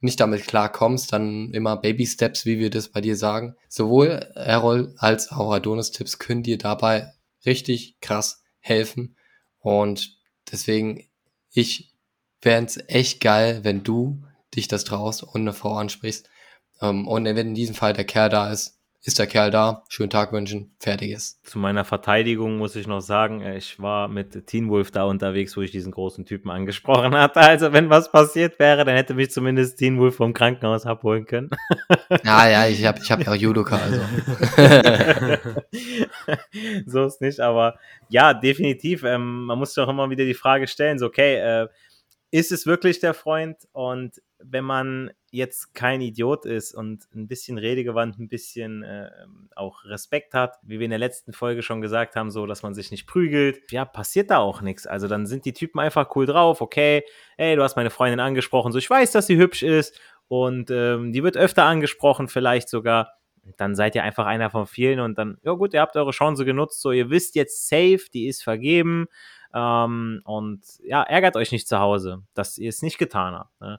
nicht 0.00 0.20
damit 0.20 0.46
klarkommst, 0.46 1.12
dann 1.12 1.52
immer 1.52 1.76
Baby 1.76 2.06
Steps, 2.06 2.44
wie 2.44 2.58
wir 2.58 2.70
das 2.70 2.88
bei 2.88 3.00
dir 3.00 3.16
sagen. 3.16 3.56
Sowohl 3.68 4.08
Errol 4.34 4.94
als 4.98 5.32
auch 5.32 5.52
Adonis 5.52 5.90
Tipps 5.90 6.18
können 6.18 6.42
dir 6.42 6.58
dabei 6.58 7.12
richtig 7.46 8.00
krass 8.00 8.42
helfen. 8.60 9.16
Und 9.58 10.18
deswegen, 10.50 11.08
ich 11.50 11.94
fände 12.40 12.70
es 12.70 12.88
echt 12.88 13.20
geil, 13.20 13.60
wenn 13.62 13.82
du 13.82 14.22
dich 14.54 14.68
das 14.68 14.84
traust 14.84 15.22
und 15.22 15.40
eine 15.40 15.52
Frau 15.52 15.74
ansprichst. 15.76 16.28
Ähm, 16.80 17.08
und 17.08 17.24
wenn 17.24 17.36
in 17.36 17.54
diesem 17.54 17.74
Fall 17.74 17.92
der 17.92 18.04
Kerl 18.04 18.28
da 18.28 18.50
ist, 18.50 18.75
ist 19.06 19.20
der 19.20 19.28
Kerl 19.28 19.52
da, 19.52 19.84
schönen 19.88 20.10
Tag 20.10 20.32
wünschen, 20.32 20.74
fertig 20.80 21.12
ist. 21.12 21.46
Zu 21.46 21.60
meiner 21.60 21.84
Verteidigung 21.84 22.58
muss 22.58 22.74
ich 22.74 22.88
noch 22.88 23.00
sagen, 23.00 23.40
äh, 23.40 23.56
ich 23.56 23.80
war 23.80 24.08
mit 24.08 24.48
Teen 24.48 24.68
Wolf 24.68 24.90
da 24.90 25.04
unterwegs, 25.04 25.56
wo 25.56 25.60
ich 25.60 25.70
diesen 25.70 25.92
großen 25.92 26.26
Typen 26.26 26.50
angesprochen 26.50 27.14
hatte. 27.16 27.38
Also 27.40 27.72
wenn 27.72 27.88
was 27.88 28.10
passiert 28.10 28.58
wäre, 28.58 28.84
dann 28.84 28.96
hätte 28.96 29.14
mich 29.14 29.30
zumindest 29.30 29.78
Teen 29.78 30.00
Wolf 30.00 30.16
vom 30.16 30.32
Krankenhaus 30.32 30.86
abholen 30.86 31.24
können. 31.24 31.50
Ja, 32.24 32.48
ja, 32.50 32.66
ich 32.66 32.84
habe 32.84 32.98
ich 33.00 33.12
hab 33.12 33.24
ja 33.24 33.30
auch 33.30 33.36
Judoka, 33.36 33.76
also. 33.76 34.00
so 36.86 37.04
ist 37.04 37.20
nicht, 37.20 37.38
aber 37.38 37.78
ja, 38.08 38.34
definitiv. 38.34 39.04
Ähm, 39.04 39.44
man 39.44 39.56
muss 39.56 39.74
doch 39.74 39.88
immer 39.88 40.10
wieder 40.10 40.24
die 40.24 40.34
Frage 40.34 40.66
stellen, 40.66 40.98
so 40.98 41.06
okay, 41.06 41.36
äh, 41.36 41.68
ist 42.32 42.50
es 42.50 42.66
wirklich 42.66 42.98
der 42.98 43.14
Freund? 43.14 43.56
Und 43.70 44.20
wenn 44.38 44.64
man 44.64 45.10
jetzt 45.30 45.74
kein 45.74 46.00
Idiot 46.00 46.46
ist 46.46 46.74
und 46.74 47.06
ein 47.14 47.26
bisschen 47.26 47.58
redegewandt, 47.58 48.18
ein 48.18 48.28
bisschen 48.28 48.82
äh, 48.82 49.10
auch 49.54 49.84
Respekt 49.84 50.34
hat, 50.34 50.56
wie 50.62 50.78
wir 50.78 50.84
in 50.84 50.90
der 50.90 50.98
letzten 50.98 51.32
Folge 51.32 51.62
schon 51.62 51.80
gesagt 51.80 52.16
haben, 52.16 52.30
so, 52.30 52.46
dass 52.46 52.62
man 52.62 52.74
sich 52.74 52.90
nicht 52.90 53.06
prügelt, 53.06 53.70
ja, 53.70 53.84
passiert 53.84 54.30
da 54.30 54.38
auch 54.38 54.60
nichts. 54.60 54.86
Also 54.86 55.08
dann 55.08 55.26
sind 55.26 55.44
die 55.44 55.52
Typen 55.52 55.80
einfach 55.80 56.14
cool 56.16 56.26
drauf, 56.26 56.60
okay, 56.60 57.02
ey, 57.36 57.56
du 57.56 57.62
hast 57.62 57.76
meine 57.76 57.90
Freundin 57.90 58.20
angesprochen, 58.20 58.72
so, 58.72 58.78
ich 58.78 58.88
weiß, 58.88 59.12
dass 59.12 59.26
sie 59.26 59.36
hübsch 59.36 59.62
ist 59.62 59.98
und 60.28 60.70
ähm, 60.70 61.12
die 61.12 61.22
wird 61.22 61.36
öfter 61.36 61.64
angesprochen, 61.64 62.28
vielleicht 62.28 62.68
sogar. 62.68 63.12
Dann 63.58 63.76
seid 63.76 63.94
ihr 63.94 64.02
einfach 64.02 64.26
einer 64.26 64.50
von 64.50 64.66
vielen 64.66 64.98
und 64.98 65.18
dann, 65.18 65.38
ja 65.44 65.52
gut, 65.52 65.72
ihr 65.72 65.80
habt 65.80 65.94
eure 65.94 66.10
Chance 66.10 66.44
genutzt, 66.44 66.80
so, 66.80 66.90
ihr 66.90 67.10
wisst 67.10 67.36
jetzt 67.36 67.68
safe, 67.68 68.00
die 68.12 68.26
ist 68.26 68.42
vergeben 68.42 69.06
ähm, 69.54 70.20
und 70.24 70.62
ja, 70.82 71.02
ärgert 71.02 71.36
euch 71.36 71.52
nicht 71.52 71.68
zu 71.68 71.78
Hause, 71.78 72.22
dass 72.34 72.58
ihr 72.58 72.68
es 72.68 72.82
nicht 72.82 72.98
getan 72.98 73.34
habt. 73.34 73.60
Ne? 73.60 73.78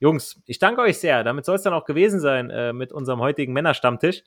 Jungs, 0.00 0.40
ich 0.46 0.58
danke 0.58 0.80
euch 0.80 0.98
sehr. 0.98 1.24
Damit 1.24 1.44
soll 1.44 1.56
es 1.56 1.62
dann 1.62 1.74
auch 1.74 1.84
gewesen 1.84 2.20
sein 2.20 2.50
äh, 2.50 2.72
mit 2.72 2.92
unserem 2.92 3.20
heutigen 3.20 3.52
Männerstammtisch. 3.52 4.22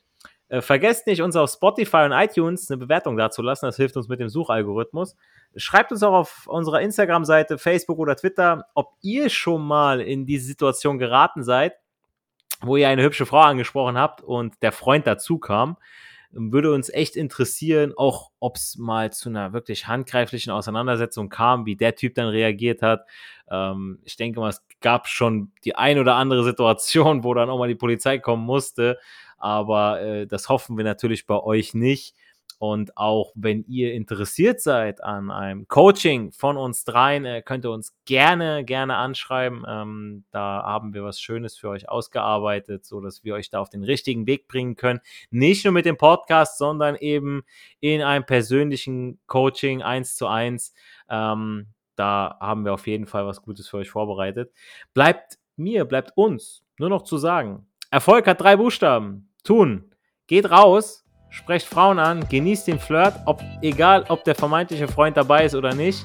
Äh, 0.48 0.60
vergesst 0.60 1.06
nicht, 1.06 1.22
uns 1.22 1.34
auf 1.34 1.50
Spotify 1.50 2.04
und 2.04 2.12
iTunes 2.12 2.70
eine 2.70 2.76
Bewertung 2.76 3.16
dazulassen. 3.16 3.66
Das 3.66 3.76
hilft 3.76 3.96
uns 3.96 4.08
mit 4.08 4.20
dem 4.20 4.28
Suchalgorithmus. 4.28 5.16
Schreibt 5.56 5.92
uns 5.92 6.02
auch 6.02 6.12
auf 6.12 6.46
unserer 6.46 6.82
Instagram-Seite, 6.82 7.56
Facebook 7.56 7.98
oder 7.98 8.16
Twitter, 8.16 8.66
ob 8.74 8.92
ihr 9.00 9.30
schon 9.30 9.62
mal 9.62 10.00
in 10.00 10.26
diese 10.26 10.46
Situation 10.46 10.98
geraten 10.98 11.42
seid, 11.42 11.74
wo 12.60 12.76
ihr 12.76 12.88
eine 12.88 13.02
hübsche 13.02 13.24
Frau 13.24 13.40
angesprochen 13.40 13.96
habt 13.96 14.20
und 14.20 14.62
der 14.62 14.72
Freund 14.72 15.06
dazu 15.06 15.38
kam 15.38 15.78
würde 16.32 16.72
uns 16.72 16.88
echt 16.88 17.16
interessieren, 17.16 17.92
auch 17.96 18.30
ob 18.40 18.56
es 18.56 18.76
mal 18.76 19.12
zu 19.12 19.28
einer 19.28 19.52
wirklich 19.52 19.86
handgreiflichen 19.86 20.52
Auseinandersetzung 20.52 21.28
kam, 21.28 21.66
wie 21.66 21.76
der 21.76 21.94
Typ 21.94 22.14
dann 22.14 22.28
reagiert 22.28 22.82
hat. 22.82 23.06
Ähm, 23.50 23.98
ich 24.04 24.16
denke 24.16 24.40
mal, 24.40 24.48
es 24.48 24.62
gab 24.80 25.08
schon 25.08 25.52
die 25.64 25.76
ein 25.76 25.98
oder 25.98 26.16
andere 26.16 26.44
Situation, 26.44 27.24
wo 27.24 27.34
dann 27.34 27.50
auch 27.50 27.58
mal 27.58 27.68
die 27.68 27.74
Polizei 27.74 28.18
kommen 28.18 28.44
musste. 28.44 28.98
Aber 29.38 30.00
äh, 30.00 30.26
das 30.26 30.48
hoffen 30.48 30.76
wir 30.76 30.84
natürlich 30.84 31.26
bei 31.26 31.38
euch 31.38 31.74
nicht. 31.74 32.14
Und 32.62 32.96
auch 32.96 33.32
wenn 33.34 33.64
ihr 33.64 33.92
interessiert 33.92 34.60
seid 34.60 35.02
an 35.02 35.32
einem 35.32 35.66
Coaching 35.66 36.30
von 36.30 36.56
uns 36.56 36.84
dreien, 36.84 37.24
äh, 37.24 37.42
könnt 37.42 37.64
ihr 37.64 37.72
uns 37.72 37.92
gerne, 38.04 38.64
gerne 38.64 38.98
anschreiben. 38.98 39.64
Ähm, 39.68 40.22
da 40.30 40.62
haben 40.62 40.94
wir 40.94 41.02
was 41.02 41.20
Schönes 41.20 41.58
für 41.58 41.70
euch 41.70 41.88
ausgearbeitet, 41.88 42.84
so 42.84 43.00
dass 43.00 43.24
wir 43.24 43.34
euch 43.34 43.50
da 43.50 43.58
auf 43.58 43.68
den 43.68 43.82
richtigen 43.82 44.28
Weg 44.28 44.46
bringen 44.46 44.76
können. 44.76 45.00
Nicht 45.32 45.64
nur 45.64 45.72
mit 45.72 45.86
dem 45.86 45.96
Podcast, 45.96 46.56
sondern 46.56 46.94
eben 46.94 47.42
in 47.80 48.00
einem 48.00 48.24
persönlichen 48.24 49.18
Coaching 49.26 49.82
eins 49.82 50.14
zu 50.14 50.28
eins. 50.28 50.72
Ähm, 51.08 51.66
da 51.96 52.36
haben 52.38 52.64
wir 52.64 52.74
auf 52.74 52.86
jeden 52.86 53.06
Fall 53.06 53.26
was 53.26 53.42
Gutes 53.42 53.66
für 53.66 53.78
euch 53.78 53.90
vorbereitet. 53.90 54.52
Bleibt 54.94 55.40
mir, 55.56 55.84
bleibt 55.84 56.12
uns 56.16 56.62
nur 56.78 56.90
noch 56.90 57.02
zu 57.02 57.18
sagen. 57.18 57.66
Erfolg 57.90 58.28
hat 58.28 58.40
drei 58.40 58.54
Buchstaben. 58.54 59.32
Tun. 59.42 59.90
Geht 60.28 60.48
raus, 60.48 61.01
sprecht 61.32 61.66
Frauen 61.66 61.98
an, 61.98 62.28
genießt 62.28 62.68
den 62.68 62.78
Flirt, 62.78 63.14
ob, 63.24 63.42
egal 63.62 64.04
ob 64.08 64.22
der 64.22 64.36
vermeintliche 64.36 64.86
Freund 64.86 65.16
dabei 65.16 65.44
ist 65.46 65.54
oder 65.54 65.74
nicht. 65.74 66.04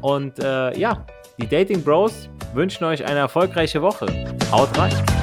Und 0.00 0.38
äh, 0.38 0.78
ja, 0.78 1.04
die 1.40 1.48
Dating 1.48 1.82
Bros 1.82 2.28
wünschen 2.54 2.84
euch 2.84 3.04
eine 3.04 3.18
erfolgreiche 3.18 3.82
Woche. 3.82 4.06
Haut 4.52 4.78
rein! 4.78 5.17